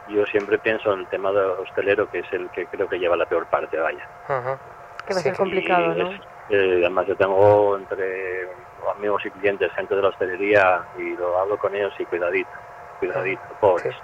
yo 0.07 0.25
siempre 0.25 0.59
pienso 0.59 0.93
en 0.93 1.01
el 1.01 1.07
tema 1.07 1.31
del 1.31 1.51
hostelero, 1.51 2.07
que 2.07 2.19
es 2.19 2.33
el 2.33 2.49
que 2.51 2.67
creo 2.67 2.87
que 2.87 2.99
lleva 2.99 3.17
la 3.17 3.25
peor 3.25 3.47
parte, 3.47 3.77
vaya. 3.77 4.07
Que 4.27 5.13
va 5.13 5.19
a 5.19 5.23
Sí, 5.23 5.29
ser 5.29 5.35
complicado, 5.37 5.93
¿no? 5.95 6.11
es- 6.11 6.21
eh, 6.47 6.79
además 6.81 7.07
yo 7.07 7.15
tengo 7.15 7.75
entre 7.75 8.47
amigos 8.95 9.25
y 9.25 9.31
clientes, 9.31 9.73
gente 9.73 9.95
de 9.95 10.01
la 10.01 10.09
hostelería, 10.09 10.85
y 10.95 11.15
lo 11.15 11.37
hablo 11.39 11.57
con 11.57 11.75
ellos 11.75 11.93
y 11.99 12.05
cuidadito, 12.05 12.55
cuidadito, 12.99 13.55
pobres. 13.55 13.95
Sí. 13.95 14.01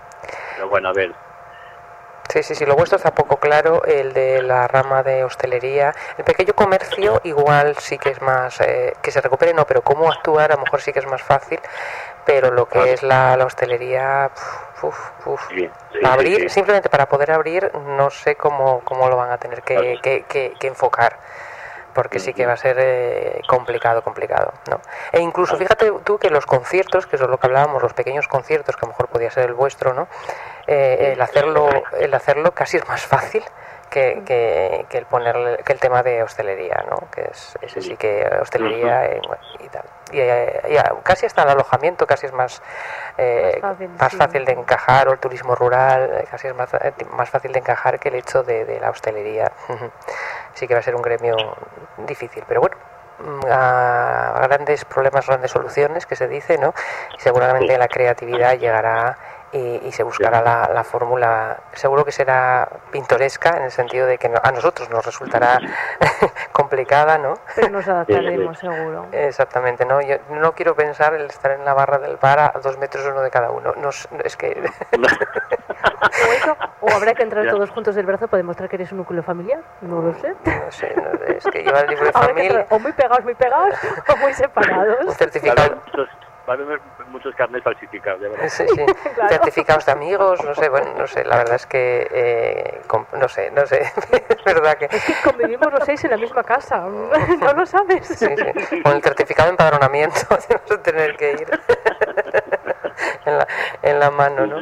Pero 0.55 0.67
bueno, 0.69 0.89
a 0.89 0.93
ver, 0.93 1.15
Sí, 2.31 2.43
sí, 2.43 2.55
sí, 2.55 2.65
lo 2.65 2.75
vuestro 2.75 2.95
está 2.95 3.11
poco 3.13 3.35
claro, 3.37 3.83
el 3.83 4.13
de 4.13 4.41
la 4.41 4.65
rama 4.65 5.03
de 5.03 5.25
hostelería. 5.25 5.93
El 6.17 6.23
pequeño 6.23 6.53
comercio 6.53 7.19
igual 7.25 7.75
sí 7.77 7.97
que 7.97 8.09
es 8.09 8.21
más, 8.21 8.61
eh, 8.61 8.93
que 9.01 9.11
se 9.11 9.19
recupere, 9.19 9.53
no, 9.53 9.65
pero 9.67 9.81
cómo 9.81 10.09
actuar 10.09 10.53
a 10.53 10.55
lo 10.55 10.61
mejor 10.61 10.79
sí 10.81 10.93
que 10.93 10.99
es 10.99 11.07
más 11.07 11.21
fácil, 11.21 11.59
pero 12.25 12.49
lo 12.51 12.67
que 12.67 12.93
es 12.93 13.03
la, 13.03 13.35
la 13.35 13.45
hostelería, 13.45 14.31
uf, 14.81 14.97
uf, 15.25 15.41
sí, 15.49 15.69
abrir, 16.05 16.39
sí. 16.43 16.49
simplemente 16.49 16.87
para 16.87 17.05
poder 17.09 17.31
abrir, 17.31 17.69
no 17.75 18.09
sé 18.09 18.37
cómo, 18.37 18.79
cómo 18.85 19.09
lo 19.09 19.17
van 19.17 19.31
a 19.31 19.37
tener 19.37 19.61
que, 19.63 19.75
Claro. 19.75 20.01
que- 20.01 20.23
que- 20.23 20.53
que 20.57 20.67
enfocar. 20.67 21.17
Porque 21.93 22.19
sí 22.19 22.33
que 22.33 22.45
va 22.45 22.53
a 22.53 22.57
ser 22.57 22.77
eh, 22.79 23.41
complicado, 23.47 24.01
complicado, 24.01 24.53
¿no? 24.69 24.79
E 25.11 25.19
incluso, 25.19 25.57
fíjate 25.57 25.91
tú 26.03 26.17
que 26.17 26.29
los 26.29 26.45
conciertos, 26.45 27.05
que 27.05 27.17
eso 27.17 27.25
es 27.25 27.31
lo 27.31 27.37
que 27.37 27.47
hablábamos, 27.47 27.81
los 27.81 27.93
pequeños 27.93 28.27
conciertos, 28.27 28.75
que 28.77 28.85
a 28.85 28.87
lo 28.87 28.93
mejor 28.93 29.07
podía 29.07 29.29
ser 29.29 29.45
el 29.45 29.53
vuestro, 29.53 29.93
¿no? 29.93 30.07
Eh, 30.67 31.11
el 31.13 31.21
hacerlo, 31.21 31.69
el 31.99 32.13
hacerlo 32.13 32.51
casi 32.53 32.77
es 32.77 32.87
más 32.87 33.01
fácil 33.05 33.43
que, 33.89 34.21
que, 34.25 34.85
que 34.87 34.97
el 34.99 35.05
ponerle, 35.05 35.57
que 35.65 35.73
el 35.73 35.79
tema 35.79 36.01
de 36.01 36.23
hostelería, 36.23 36.85
¿no? 36.89 37.09
Que 37.11 37.23
es 37.29 37.57
ese 37.61 37.81
sí 37.81 37.97
que 37.97 38.25
hostelería 38.41 39.05
eh, 39.07 39.21
y 39.59 39.67
tal. 39.67 39.83
Y, 40.13 40.19
eh, 40.19 40.61
y, 40.69 40.77
ah, 40.77 40.93
casi 41.03 41.25
hasta 41.25 41.43
el 41.43 41.49
alojamiento 41.49 42.05
casi 42.05 42.25
es 42.25 42.33
más 42.33 42.61
eh, 43.17 43.59
Más 43.61 43.71
fácil, 43.73 43.89
más 43.97 44.11
sí. 44.11 44.17
fácil 44.17 44.45
de 44.45 44.51
encajar 44.53 45.07
o 45.07 45.13
el 45.13 45.19
turismo 45.19 45.55
rural 45.55 46.09
eh, 46.19 46.27
casi 46.29 46.47
es 46.47 46.55
más, 46.55 46.69
más 47.11 47.29
fácil 47.29 47.53
de 47.53 47.59
encajar 47.59 47.97
que 47.99 48.09
el 48.09 48.15
hecho 48.15 48.43
de, 48.43 48.65
de 48.65 48.79
la 48.79 48.89
hostelería. 48.89 49.51
Sí 50.53 50.67
que 50.67 50.73
va 50.73 50.79
a 50.79 50.83
ser 50.83 50.95
un 50.95 51.01
gremio 51.01 51.55
difícil, 51.97 52.43
pero 52.47 52.61
bueno. 52.61 52.75
mm, 53.19 53.45
A 53.51 54.39
grandes 54.47 54.85
problemas, 54.85 55.25
grandes 55.27 55.51
soluciones, 55.51 56.05
que 56.05 56.15
se 56.15 56.27
dice, 56.27 56.57
¿no? 56.57 56.73
Seguramente 57.17 57.77
la 57.77 57.87
creatividad 57.87 58.55
llegará 58.57 59.17
y, 59.53 59.85
y 59.85 59.91
se 59.91 60.03
buscará 60.03 60.41
la, 60.41 60.69
la 60.73 60.83
fórmula. 60.85 61.57
Seguro 61.73 62.05
que 62.05 62.13
será 62.13 62.67
pintoresca 62.89 63.49
en 63.57 63.63
el 63.63 63.71
sentido 63.71 64.07
de 64.07 64.17
que 64.17 64.29
no- 64.29 64.39
a 64.41 64.51
nosotros 64.51 64.89
nos 64.89 65.05
resultará 65.05 65.59
complicada, 66.53 67.17
¿no? 67.17 67.33
Pero 67.55 67.69
nos 67.69 67.87
adaptaremos, 67.87 68.57
seguro. 68.57 69.07
Exactamente, 69.11 69.85
¿no? 69.85 69.99
Yo 70.01 70.15
no 70.29 70.53
quiero 70.53 70.73
pensar 70.75 71.13
el 71.15 71.25
estar 71.25 71.51
en 71.51 71.65
la 71.65 71.73
barra 71.73 71.97
del 71.99 72.15
bar 72.17 72.39
a 72.39 72.53
dos 72.63 72.77
metros 72.77 73.05
uno 73.05 73.21
de 73.21 73.29
cada 73.29 73.51
uno. 73.51 73.73
No, 73.75 73.89
es- 73.89 74.07
es 74.23 74.37
que 74.37 74.63
O 76.01 76.33
eso, 76.33 76.57
o 76.81 76.89
habrá 76.91 77.13
que 77.13 77.23
entrar 77.23 77.45
Ya. 77.45 77.51
todos 77.51 77.69
juntos 77.69 77.95
del 77.95 78.05
brazo 78.05 78.27
para 78.27 78.39
demostrar 78.39 78.69
que 78.69 78.75
eres 78.75 78.91
un 78.91 78.99
núcleo 78.99 79.21
familiar. 79.23 79.61
No 79.81 80.01
lo 80.01 80.13
sé. 80.15 80.33
no 80.45 80.71
sé, 80.71 80.95
no, 80.95 81.11
es 81.25 81.43
que 81.45 81.63
lleva 81.63 81.81
el 81.81 81.87
libro 81.89 82.05
de 82.05 82.11
familia, 82.11 82.65
o 82.69 82.79
muy 82.79 82.91
pegados, 82.93 83.23
muy 83.23 83.35
pegados, 83.35 83.75
o 84.07 84.17
muy 84.17 84.27
un 84.27 84.33
separados. 84.33 85.07
Va 85.07 85.11
a 85.11 85.15
certificado, 85.15 85.61
haber 85.61 85.75
muchos, 85.77 86.09
va 86.49 86.53
a 86.53 86.55
haber 86.55 86.81
muchos 87.09 87.35
carnes 87.35 87.63
falsificados. 87.63 88.21
Sí, 88.51 88.65
sí. 88.67 88.85
Claro. 89.15 89.29
certificados 89.29 89.85
de 89.85 89.91
amigos, 89.91 90.43
no 90.43 90.55
sé, 90.55 90.69
bueno, 90.69 90.93
no 90.97 91.05
sé, 91.05 91.23
la 91.25 91.37
verdad 91.37 91.55
es 91.55 91.65
que, 91.67 92.07
eh, 92.11 92.81
no 93.13 93.27
sé, 93.27 93.51
no 93.51 93.65
sé, 93.67 93.81
es 94.29 94.43
verdad 94.43 94.77
que, 94.77 94.85
Es 94.85 95.03
que 95.05 95.13
convivimos 95.23 95.71
los 95.71 95.83
seis 95.83 96.03
en 96.05 96.11
la 96.11 96.17
misma 96.17 96.43
casa. 96.43 96.79
¿No 97.39 97.53
lo 97.53 97.65
sabes? 97.65 98.07
sí, 98.07 98.27
sí, 98.69 98.81
con 98.81 98.93
el 98.95 99.03
certificado 99.03 99.47
de 99.47 99.51
empadronamiento, 99.51 100.19
de 100.49 100.59
no 100.69 100.79
tener 100.79 101.15
que 101.17 101.31
ir 101.33 101.59
en 103.25 103.37
la, 103.37 103.47
en 103.83 103.99
la 103.99 104.09
mano, 104.09 104.47
¿no? 104.47 104.61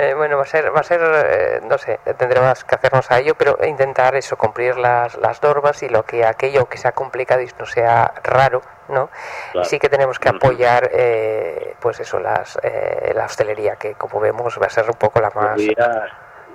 Eh, 0.00 0.14
bueno, 0.14 0.36
va 0.36 0.42
a 0.42 0.46
ser, 0.46 0.72
va 0.74 0.78
a 0.80 0.82
ser 0.84 1.00
eh, 1.02 1.60
no 1.66 1.76
sé, 1.76 1.98
tendremos 2.16 2.62
que 2.64 2.74
hacernos 2.76 3.10
a 3.10 3.18
ello, 3.18 3.34
pero 3.36 3.56
intentar 3.66 4.14
eso, 4.14 4.36
cumplir 4.36 4.76
las, 4.76 5.16
las 5.16 5.42
normas 5.42 5.82
y 5.82 5.88
lo 5.88 6.04
que 6.04 6.24
aquello 6.24 6.66
que 6.66 6.78
sea 6.78 6.92
complicado 6.92 7.40
y 7.40 7.48
no 7.58 7.66
sea 7.66 8.12
raro, 8.22 8.62
¿no? 8.88 9.10
Claro. 9.50 9.68
Sí 9.68 9.80
que 9.80 9.88
tenemos 9.88 10.20
que 10.20 10.28
apoyar, 10.28 10.88
eh, 10.92 11.74
pues 11.80 11.98
eso, 11.98 12.20
las, 12.20 12.56
eh, 12.62 13.12
la 13.16 13.24
hostelería, 13.24 13.74
que 13.74 13.94
como 13.94 14.20
vemos 14.20 14.56
va 14.62 14.66
a 14.66 14.70
ser 14.70 14.84
un 14.88 14.96
poco 14.96 15.20
la 15.20 15.30
más... 15.34 15.58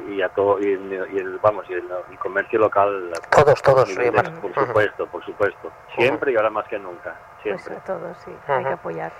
Y 0.05 0.21
a 0.21 0.27
todo 0.29 0.59
y, 0.59 0.73
el- 0.73 1.07
y 1.13 1.17
el 1.17 1.37
vamos 1.37 1.65
y 1.69 1.73
el, 1.73 1.87
el 2.11 2.19
comercio 2.19 2.59
local. 2.59 3.11
Todos, 3.29 3.61
todos, 3.61 3.87
niveles, 3.87 4.21
sí, 4.25 4.31
por 4.41 4.53
supuesto 4.67 5.07
por 5.07 5.23
supuesto. 5.23 5.71
Siempre 5.95 6.31
y 6.33 6.35
ahora 6.35 6.49
más 6.49 6.67
que 6.67 6.77
nunca 6.77 7.15
Pues 7.41 7.61
siempre. 7.61 7.75
a 7.77 7.79
todos, 7.85 8.17
sí, 8.25 8.35
hay 8.47 8.65
que 8.65 8.73
apoyar. 8.73 9.11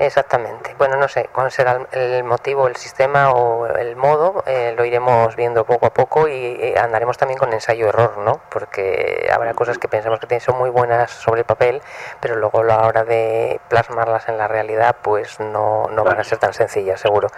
Exactamente. 0.00 0.74
Bueno, 0.78 0.96
no 0.96 1.08
sé 1.08 1.28
cuál 1.30 1.52
será 1.52 1.72
el- 1.92 2.00
el 2.00 2.24
motivo, 2.24 2.66
el 2.68 2.76
sistema 2.76 3.32
o 3.32 3.66
el 3.66 3.96
modo, 3.96 4.42
eh, 4.46 4.72
lo 4.74 4.86
iremos 4.86 5.36
viendo 5.36 5.64
poco 5.64 5.84
a 5.86 5.90
poco 5.90 6.26
y, 6.26 6.32
eh, 6.58 6.74
andaremos 6.80 7.18
también 7.18 7.38
con 7.38 7.52
ensayo-error, 7.52 8.16
¿no? 8.16 8.40
Porque 8.48 9.28
habrá 9.30 9.52
cosas 9.52 9.76
que 9.76 9.88
pensamos 9.88 10.18
que 10.18 10.40
son 10.40 10.56
muy 10.56 10.70
buenas 10.70 11.10
sobre 11.10 11.40
el 11.40 11.44
papel, 11.44 11.82
pero 12.18 12.36
luego 12.36 12.60
a 12.60 12.64
la 12.64 12.78
hora 12.86 13.04
de 13.04 13.60
plasmarlas 13.68 14.26
en 14.30 14.38
la 14.38 14.48
realidad, 14.48 14.96
pues 15.02 15.38
no, 15.38 15.86
no 15.90 16.02
van 16.02 16.18
a 16.18 16.24
ser 16.24 16.38
tan 16.38 16.54
sencillas, 16.54 16.98
seguro. 16.98 17.28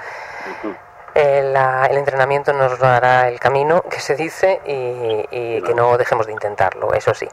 Ujú. 0.62 0.76
Eh, 1.16 1.40
el 1.90 1.98
entrenamiento 1.98 2.52
nos 2.52 2.78
dará 2.78 3.26
el 3.28 3.40
camino 3.40 3.82
que 3.82 3.98
se 3.98 4.14
dice 4.14 4.60
y, 4.64 5.26
y 5.32 5.62
que 5.62 5.74
no 5.74 5.98
dejemos 5.98 6.26
de 6.26 6.32
intentarlo, 6.32 6.94
eso 6.94 7.12
sí. 7.12 7.28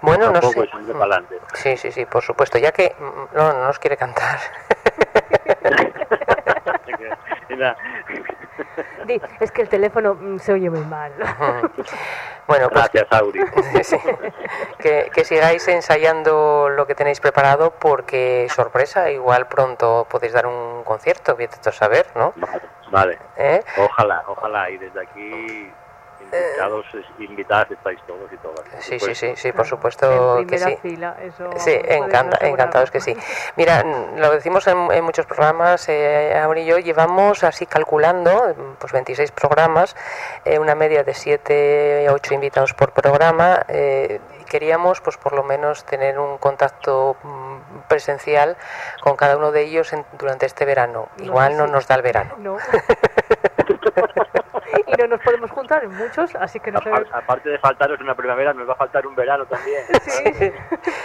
Bueno, 0.00 0.26
no 0.26 0.32
Tampoco 0.34 0.52
sé. 0.52 0.60
es 0.64 0.70
siempre 0.70 0.92
para 0.92 1.04
adelante 1.16 1.40
Sí, 1.54 1.76
sí, 1.76 1.90
sí, 1.92 2.06
por 2.06 2.22
supuesto. 2.22 2.58
Ya 2.58 2.72
que 2.72 2.94
no, 3.00 3.52
no 3.52 3.64
nos 3.66 3.78
quiere 3.78 3.96
cantar. 3.96 4.38
Di, 9.06 9.20
es 9.40 9.50
que 9.50 9.62
el 9.62 9.68
teléfono 9.68 10.14
mm, 10.14 10.38
se 10.38 10.52
oye 10.52 10.70
muy 10.70 10.84
mal. 10.84 11.12
bueno, 12.46 12.68
pues 12.68 12.90
gracias 12.92 13.06
Auri 13.10 13.40
sí, 13.82 13.96
que, 14.78 15.10
que 15.12 15.24
sigáis 15.24 15.66
ensayando 15.68 16.68
lo 16.68 16.86
que 16.86 16.94
tenéis 16.94 17.18
preparado 17.20 17.70
porque 17.72 18.46
sorpresa, 18.50 19.10
igual 19.10 19.48
pronto 19.48 20.06
podéis 20.08 20.32
dar 20.34 20.46
un 20.46 20.84
concierto, 20.84 21.34
vete 21.36 21.56
tú 21.62 21.70
a 21.70 21.72
saber, 21.72 22.06
¿no? 22.14 22.32
vale, 22.36 22.60
vale. 22.90 23.18
¿Eh? 23.36 23.64
ojalá 23.78 24.22
ojalá 24.26 24.70
y 24.70 24.78
desde 24.78 25.00
aquí 25.00 25.72
invitados 26.32 26.86
invitadas 27.18 27.70
estáis 27.70 28.00
todos 28.06 28.30
y 28.32 28.36
todas 28.38 28.60
Sí, 28.80 28.98
sí, 28.98 29.14
sí, 29.14 29.32
sí, 29.36 29.52
por 29.52 29.64
en 29.64 29.68
supuesto 29.68 30.44
que 30.48 30.58
sí. 30.58 30.76
fila, 30.82 31.16
eso. 31.22 31.50
Sí, 31.56 31.72
encanta, 31.84 32.38
encantados 32.46 32.90
que 32.90 33.00
sí. 33.00 33.16
Mira, 33.56 33.82
lo 34.16 34.30
decimos 34.30 34.66
en, 34.66 34.90
en 34.92 35.04
muchos 35.04 35.26
programas, 35.26 35.88
eh, 35.88 36.38
Auri 36.38 36.62
y 36.62 36.66
yo 36.66 36.78
llevamos 36.78 37.44
así 37.44 37.66
calculando, 37.66 38.54
pues 38.78 38.92
26 38.92 39.30
programas, 39.32 39.96
eh, 40.44 40.58
una 40.58 40.74
media 40.74 41.04
de 41.04 41.14
7 41.14 42.06
8 42.10 42.34
invitados 42.34 42.74
por 42.74 42.92
programa. 42.92 43.62
eh, 43.68 44.20
y 44.40 44.44
queríamos, 44.44 45.00
pues 45.00 45.16
por 45.16 45.32
lo 45.32 45.42
menos, 45.44 45.84
tener 45.84 46.18
un 46.18 46.38
contacto 46.38 47.16
mm, 47.22 47.58
presencial 47.88 48.56
con 49.02 49.16
cada 49.16 49.36
uno 49.36 49.50
de 49.52 49.62
ellos 49.62 49.92
en- 49.92 50.04
durante 50.12 50.46
este 50.46 50.64
verano. 50.64 51.08
No 51.18 51.24
Igual 51.24 51.56
no 51.56 51.66
nos 51.66 51.86
da 51.86 51.94
el 51.96 52.02
verano. 52.02 52.34
No. 52.38 52.56
y 54.88 54.92
no 55.00 55.06
nos 55.06 55.20
podemos 55.20 55.50
juntar 55.50 55.84
en 55.84 55.90
muchos, 55.94 56.34
así 56.36 56.58
que 56.60 56.72
no 56.72 56.80
sé. 56.80 56.90
Apar- 56.90 57.06
aparte 57.12 57.48
de 57.50 57.58
faltaros 57.58 58.00
una 58.00 58.14
primavera 58.14 58.52
nos 58.54 58.68
va 58.68 58.72
a 58.72 58.76
faltar 58.76 59.06
un 59.06 59.14
verano 59.14 59.44
también 59.46 59.82
Sí. 60.02 60.52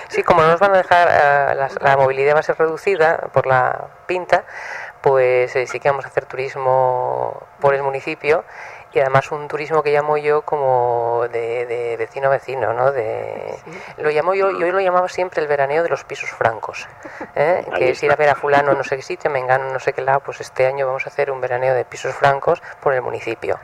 Sí, 0.07 0.23
como 0.23 0.41
no 0.41 0.47
nos 0.47 0.59
van 0.59 0.73
a 0.73 0.77
dejar, 0.77 1.07
eh, 1.11 1.67
la 1.81 1.97
movilidad 1.97 2.35
va 2.35 2.39
a 2.39 2.43
ser 2.43 2.57
reducida 2.57 3.17
por 3.33 3.45
la 3.47 3.87
pinta, 4.05 4.43
pues 5.01 5.55
eh, 5.55 5.67
sí 5.67 5.79
que 5.79 5.89
vamos 5.89 6.05
a 6.05 6.07
hacer 6.07 6.25
turismo 6.25 7.45
por 7.59 7.73
el 7.75 7.83
municipio 7.83 8.43
y 8.93 8.99
además 8.99 9.31
un 9.31 9.47
turismo 9.47 9.81
que 9.81 9.91
llamo 9.91 10.17
yo 10.17 10.43
como 10.43 11.25
de, 11.31 11.65
de 11.65 11.97
vecino 11.97 12.27
a 12.27 12.31
vecino, 12.31 12.73
¿no? 12.73 12.91
De, 12.91 13.55
lo 13.97 14.09
llamo 14.09 14.35
yo, 14.35 14.51
yo 14.51 14.71
lo 14.71 14.79
llamaba 14.79 15.09
siempre 15.09 15.41
el 15.41 15.47
veraneo 15.47 15.81
de 15.83 15.89
los 15.89 16.03
pisos 16.03 16.29
francos, 16.29 16.87
¿eh? 17.35 17.65
Que 17.77 17.89
es 17.89 18.03
ir 18.03 18.11
a 18.11 18.15
ver 18.15 18.29
a 18.29 18.35
fulano 18.35 18.71
en 18.71 18.77
no 18.77 18.83
sé 18.83 18.95
qué 18.95 19.01
sitio, 19.01 19.31
mengano 19.31 19.67
en 19.67 19.73
no 19.73 19.79
sé 19.79 19.93
qué 19.93 20.01
lado, 20.01 20.19
pues 20.19 20.41
este 20.41 20.67
año 20.67 20.85
vamos 20.85 21.05
a 21.05 21.09
hacer 21.09 21.31
un 21.31 21.41
veraneo 21.41 21.73
de 21.73 21.85
pisos 21.85 22.13
francos 22.13 22.61
por 22.81 22.93
el 22.93 23.01
municipio. 23.01 23.59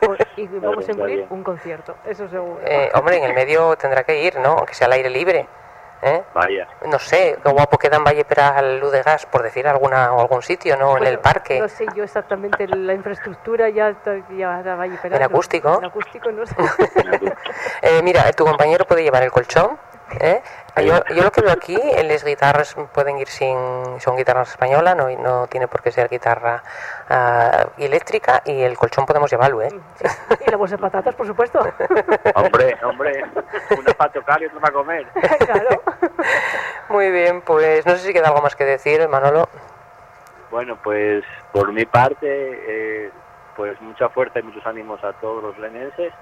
Pues, 0.00 0.20
y 0.36 0.46
vamos 0.46 0.88
a 0.88 0.92
incluir 0.92 1.26
un 1.30 1.42
concierto, 1.42 1.96
eso 2.04 2.28
seguro. 2.28 2.60
Eh, 2.64 2.90
hombre, 2.94 3.16
en 3.16 3.24
el 3.24 3.34
medio 3.34 3.74
tendrá 3.76 4.04
que 4.04 4.22
ir, 4.22 4.38
¿no? 4.38 4.52
Aunque 4.52 4.74
sea 4.74 4.86
al 4.86 4.92
aire 4.92 5.10
libre. 5.10 5.48
¿Eh? 6.02 6.22
vaya 6.34 6.68
No 6.86 6.98
sé, 6.98 7.38
qué 7.42 7.48
guapo 7.50 7.78
queda 7.78 7.96
en 7.96 8.04
Valle 8.04 8.24
Pera 8.24 8.56
al 8.56 8.78
Luz 8.80 8.92
de 8.92 9.02
Gas, 9.02 9.26
por 9.26 9.42
decir 9.42 9.66
alguna 9.66 10.12
o 10.12 10.20
algún 10.20 10.42
sitio, 10.42 10.76
¿no? 10.76 10.96
en 10.98 11.06
el 11.06 11.18
parque. 11.18 11.60
No 11.60 11.68
sé 11.68 11.86
yo 11.94 12.04
exactamente 12.04 12.66
la 12.68 12.94
infraestructura 12.94 13.68
ya, 13.70 13.88
está- 13.90 14.16
ya 14.36 14.62
Valle 14.76 14.98
¿En 15.02 15.10
no- 15.18 15.24
acústico? 15.24 15.78
En 15.78 15.84
acústico 15.84 16.30
no 16.32 16.46
sé. 16.46 16.54
Eh, 17.82 18.02
mira, 18.02 18.30
tu 18.32 18.44
compañero 18.44 18.84
puede 18.84 19.02
llevar 19.02 19.22
el 19.22 19.30
colchón. 19.30 19.78
¿eh? 20.20 20.40
Yo, 20.84 21.02
yo 21.14 21.22
lo 21.24 21.32
que 21.32 21.40
veo 21.40 21.50
aquí, 21.52 21.74
eh, 21.76 22.02
las 22.04 22.24
guitarras 22.24 22.76
pueden 22.92 23.18
ir 23.18 23.28
sin. 23.28 23.56
Son 24.00 24.16
guitarras 24.16 24.50
españolas, 24.50 24.94
no, 24.96 25.08
no 25.10 25.46
tiene 25.48 25.66
por 25.68 25.82
qué 25.82 25.90
ser 25.90 26.08
guitarra 26.08 26.62
ah, 27.08 27.66
eléctrica 27.78 28.40
y 28.44 28.62
el 28.62 28.76
colchón 28.76 29.04
podemos 29.06 29.30
llevarlo, 29.30 29.62
¿eh? 29.62 29.68
y 30.46 30.50
la 30.50 30.56
bolsa 30.56 30.76
de 30.76 30.82
patatas, 30.82 31.14
por 31.14 31.26
supuesto. 31.26 31.60
hombre 32.34 32.76
hombre 32.84 33.24
una 33.76 33.92
para 33.94 34.12
tocar 34.12 34.40
y 34.42 34.46
otra 34.46 34.60
para 34.60 34.72
comer 34.74 35.06
claro. 35.38 35.82
Muy 36.96 37.10
bien, 37.10 37.42
pues 37.42 37.84
no 37.84 37.92
sé 37.92 37.98
si 38.06 38.12
queda 38.14 38.28
algo 38.28 38.40
más 38.40 38.56
que 38.56 38.64
decir, 38.64 39.06
Manolo. 39.06 39.44
Bueno, 40.50 40.78
pues 40.82 41.22
por 41.52 41.70
mi 41.70 41.84
parte, 41.84 42.16
eh, 42.22 43.10
pues 43.54 43.78
mucha 43.82 44.08
fuerza 44.08 44.38
y 44.38 44.44
muchos 44.44 44.64
ánimos 44.64 45.04
a 45.04 45.12
todos 45.12 45.42
los 45.42 45.58
lenenses. 45.58 46.14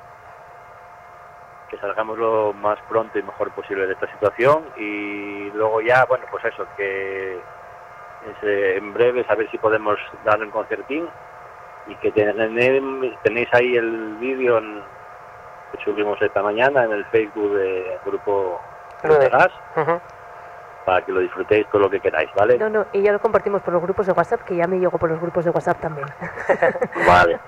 Que 1.70 1.78
salgamos 1.78 2.18
lo 2.18 2.52
más 2.54 2.76
pronto 2.88 3.16
y 3.16 3.22
mejor 3.22 3.52
posible 3.52 3.86
de 3.86 3.92
esta 3.92 4.10
situación. 4.10 4.64
Y 4.76 5.48
luego 5.52 5.80
ya, 5.80 6.06
bueno, 6.06 6.24
pues 6.28 6.44
eso, 6.44 6.66
que 6.76 7.34
es, 7.36 8.36
eh, 8.42 8.74
en 8.76 8.92
breve 8.92 9.24
saber 9.26 9.48
si 9.52 9.58
podemos 9.58 9.96
dar 10.24 10.40
un 10.40 10.50
concertín. 10.50 11.08
Y 11.86 11.94
que 11.96 12.10
tenéis, 12.10 13.16
tenéis 13.22 13.48
ahí 13.52 13.76
el 13.76 14.16
vídeo 14.16 14.60
que 15.70 15.84
subimos 15.84 16.20
esta 16.20 16.42
mañana 16.42 16.82
en 16.82 16.90
el 16.94 17.04
Facebook 17.06 17.52
del 17.58 17.96
grupo 18.04 18.60
de- 19.04 19.28
Gas. 19.28 19.52
Para 20.84 21.04
que 21.04 21.12
lo 21.12 21.20
disfrutéis 21.20 21.66
todo 21.70 21.82
lo 21.82 21.90
que 21.90 22.00
queráis, 22.00 22.30
¿vale? 22.34 22.58
No, 22.58 22.68
no, 22.68 22.86
y 22.92 23.02
ya 23.02 23.12
lo 23.12 23.18
compartimos 23.20 23.62
por 23.62 23.72
los 23.72 23.82
grupos 23.82 24.06
de 24.06 24.12
WhatsApp, 24.12 24.42
que 24.42 24.54
ya 24.56 24.66
me 24.66 24.78
llegó 24.78 24.98
por 24.98 25.10
los 25.10 25.20
grupos 25.20 25.44
de 25.44 25.50
WhatsApp 25.50 25.80
también. 25.80 26.06
Vale. 27.06 27.38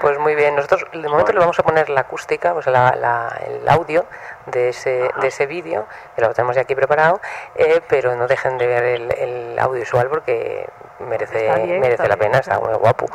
Pues 0.00 0.18
muy 0.18 0.34
bien, 0.34 0.54
nosotros 0.56 0.84
de 0.92 1.08
momento 1.08 1.32
le 1.32 1.38
vamos 1.40 1.58
a 1.58 1.62
poner 1.62 1.88
la 1.90 2.00
acústica, 2.02 2.54
o 2.54 2.62
sea, 2.62 2.72
la- 2.72 2.96
la- 2.96 3.40
el 3.46 3.68
audio 3.68 4.04
de 4.46 4.70
ese, 4.70 5.08
de 5.20 5.26
ese 5.28 5.46
vídeo, 5.46 5.86
que 6.14 6.22
lo 6.22 6.32
tenemos 6.34 6.56
ya 6.56 6.62
aquí 6.62 6.74
preparado, 6.74 7.20
eh, 7.54 7.80
pero 7.88 8.14
no 8.16 8.26
dejen 8.26 8.58
de 8.58 8.66
ver 8.66 8.84
el, 8.84 9.12
el 9.18 9.58
audiovisual 9.58 10.08
porque 10.08 10.68
merece, 11.00 11.52
bien, 11.64 11.80
merece 11.80 12.02
la 12.08 12.16
bien, 12.16 12.18
pena, 12.30 12.38
está 12.38 12.54
está 12.54 12.66
muy 12.66 12.74
guapo. 12.78 13.06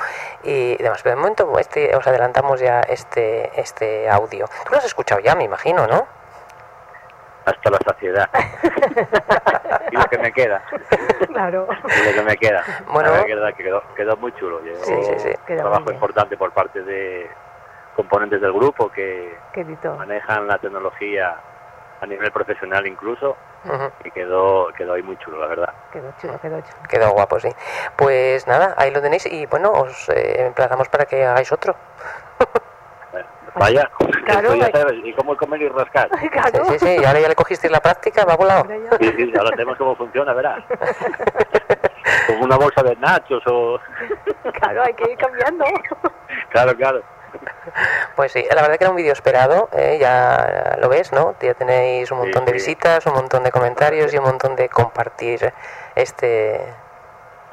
Y 0.43 0.75
demás, 0.77 1.01
pero 1.03 1.15
de 1.15 1.21
momento 1.21 1.59
este, 1.59 1.95
os 1.95 2.05
adelantamos 2.07 2.59
ya 2.59 2.81
este, 2.81 3.51
este 3.59 4.09
audio. 4.09 4.45
Tú 4.65 4.71
lo 4.71 4.77
has 4.77 4.85
escuchado 4.85 5.19
ya, 5.21 5.35
me 5.35 5.43
imagino, 5.43 5.87
¿no? 5.87 6.05
Hasta 7.45 7.69
la 7.69 7.77
saciedad. 7.85 8.29
y 9.91 9.95
lo 9.95 10.05
que 10.05 10.17
me 10.17 10.31
queda, 10.31 10.63
claro. 11.27 11.67
y 11.69 12.09
lo 12.09 12.13
que 12.13 12.23
me 12.23 12.37
queda. 12.37 12.63
Bueno. 12.91 13.11
La 13.11 13.23
verdad 13.23 13.53
que 13.53 13.63
quedó, 13.63 13.83
quedó 13.95 14.17
muy 14.17 14.33
chulo. 14.33 14.61
Sí, 14.81 14.93
sí, 15.03 15.13
sí. 15.17 15.29
Quedó 15.45 15.57
un 15.57 15.71
trabajo 15.71 15.91
importante 15.91 16.37
por 16.37 16.51
parte 16.51 16.81
de 16.83 17.29
componentes 17.95 18.41
del 18.41 18.53
grupo 18.53 18.91
que 18.91 19.37
manejan 19.97 20.47
la 20.47 20.57
tecnología 20.57 21.35
a 22.01 22.05
nivel 22.05 22.31
profesional 22.31 22.85
incluso 22.87 23.37
y 24.03 24.11
quedó 24.11 24.67
quedó 24.75 24.93
ahí 24.93 25.03
muy 25.03 25.17
chulo, 25.17 25.39
la 25.39 25.47
verdad. 25.47 25.73
Quedó 25.91 26.13
chulo, 26.19 26.39
quedó 26.41 26.61
chulo. 26.61 26.83
Quedó 26.89 27.11
guapo, 27.11 27.39
sí. 27.39 27.49
Pues 27.95 28.45
nada, 28.47 28.73
ahí 28.77 28.91
lo 28.91 29.01
tenéis 29.01 29.25
y 29.25 29.45
bueno, 29.45 29.71
os 29.71 30.09
eh, 30.09 30.45
emplazamos 30.45 30.89
para 30.89 31.05
que 31.05 31.25
hagáis 31.25 31.51
otro. 31.51 31.75
Eh, 33.55 33.59
Vaya, 33.59 33.89
Claro, 34.25 34.53
esto 34.53 34.55
ya 34.55 34.71
vaya. 34.71 34.77
sabes, 34.79 34.99
y 35.03 35.13
cómo 35.13 35.37
comer 35.37 35.61
y 35.61 35.69
rascar. 35.69 36.09
Claro. 36.31 36.65
Sí, 36.65 36.71
sí, 36.71 36.79
sí, 36.79 36.97
y 37.01 37.05
ahora 37.05 37.19
ya 37.19 37.27
le 37.29 37.35
cogisteis 37.35 37.71
la 37.71 37.79
práctica, 37.81 38.25
va 38.25 38.35
volado. 38.35 38.65
Sí, 38.99 39.13
sí, 39.15 39.33
ahora 39.37 39.51
tenemos 39.51 39.77
cómo 39.77 39.95
funciona, 39.95 40.33
verás. 40.33 40.63
Como 42.27 42.43
una 42.45 42.57
bolsa 42.57 42.81
de 42.83 42.95
nachos 42.97 43.43
o... 43.47 43.79
Claro, 44.59 44.83
hay 44.83 44.93
que 44.93 45.11
ir 45.11 45.17
cambiando. 45.17 45.65
Claro, 46.49 46.75
claro. 46.75 47.01
Pues 48.15 48.31
sí, 48.31 48.45
la 48.53 48.61
verdad 48.61 48.77
que 48.77 48.83
era 48.83 48.91
un 48.91 48.95
vídeo 48.95 49.13
esperado, 49.13 49.69
eh, 49.73 49.97
ya 49.99 50.77
lo 50.79 50.87
ves, 50.89 51.11
¿no? 51.11 51.35
Ya 51.41 51.53
tenéis 51.55 52.11
un 52.11 52.19
montón 52.19 52.45
de 52.45 52.51
sí. 52.51 52.53
visitas, 52.55 53.05
un 53.07 53.13
montón 53.13 53.43
de 53.43 53.51
comentarios 53.51 54.13
y 54.13 54.17
un 54.17 54.23
montón 54.25 54.55
de 54.55 54.69
compartir 54.69 55.51
este... 55.95 56.61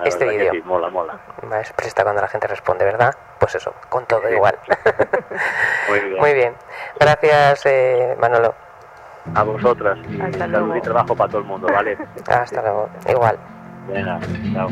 La 0.01 0.09
Este 0.09 0.27
vídeo. 0.29 0.53
sí, 0.53 0.63
mola, 0.65 0.89
mola. 0.91 1.19
Es 1.61 1.73
presta 1.73 2.03
cuando 2.03 2.23
la 2.23 2.29
gente 2.29 2.47
responde, 2.47 2.85
¿verdad? 2.85 3.15
Pues 3.39 3.55
eso, 3.55 3.75
con 3.89 4.07
todo 4.07 4.23
Sí. 4.29 4.35
igual. 4.35 4.59
Muy 5.89 6.01
bien. 6.01 6.19
Muy 6.21 6.35
bien. 6.35 6.55
Gracias, 6.99 7.67
eh, 7.67 8.17
Manolo. 8.21 8.55
A 9.35 9.43
vosotras. 9.43 9.99
Y 10.09 10.21
Hasta 10.21 10.39
salud 10.39 10.59
luego. 10.61 10.77
y 10.77 10.81
trabajo 10.81 11.15
para 11.15 11.29
todo 11.31 11.41
el 11.43 11.47
mundo, 11.47 11.69
¿vale? 11.73 11.97
Hasta 12.29 12.63
luego. 12.63 12.89
Igual. 13.09 13.39
Venga, 13.89 14.19
chao. 14.55 14.69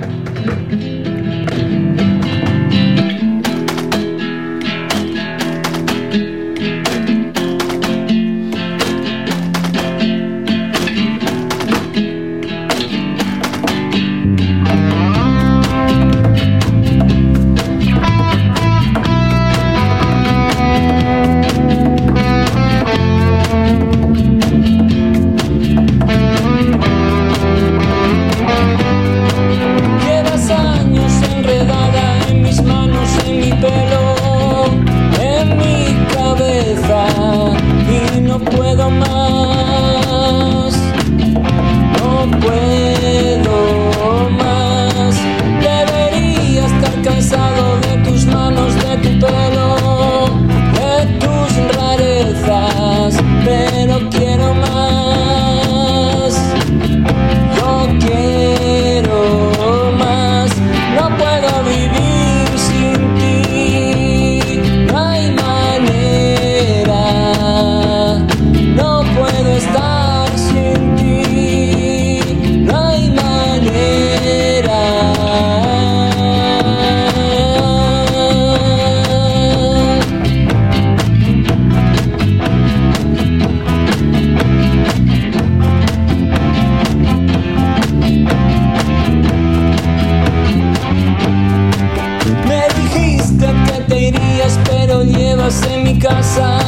en 95.48 95.82
mi 95.82 95.98
casa 95.98 96.58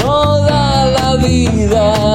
toda 0.00 0.86
la 0.86 1.16
vida. 1.16 2.09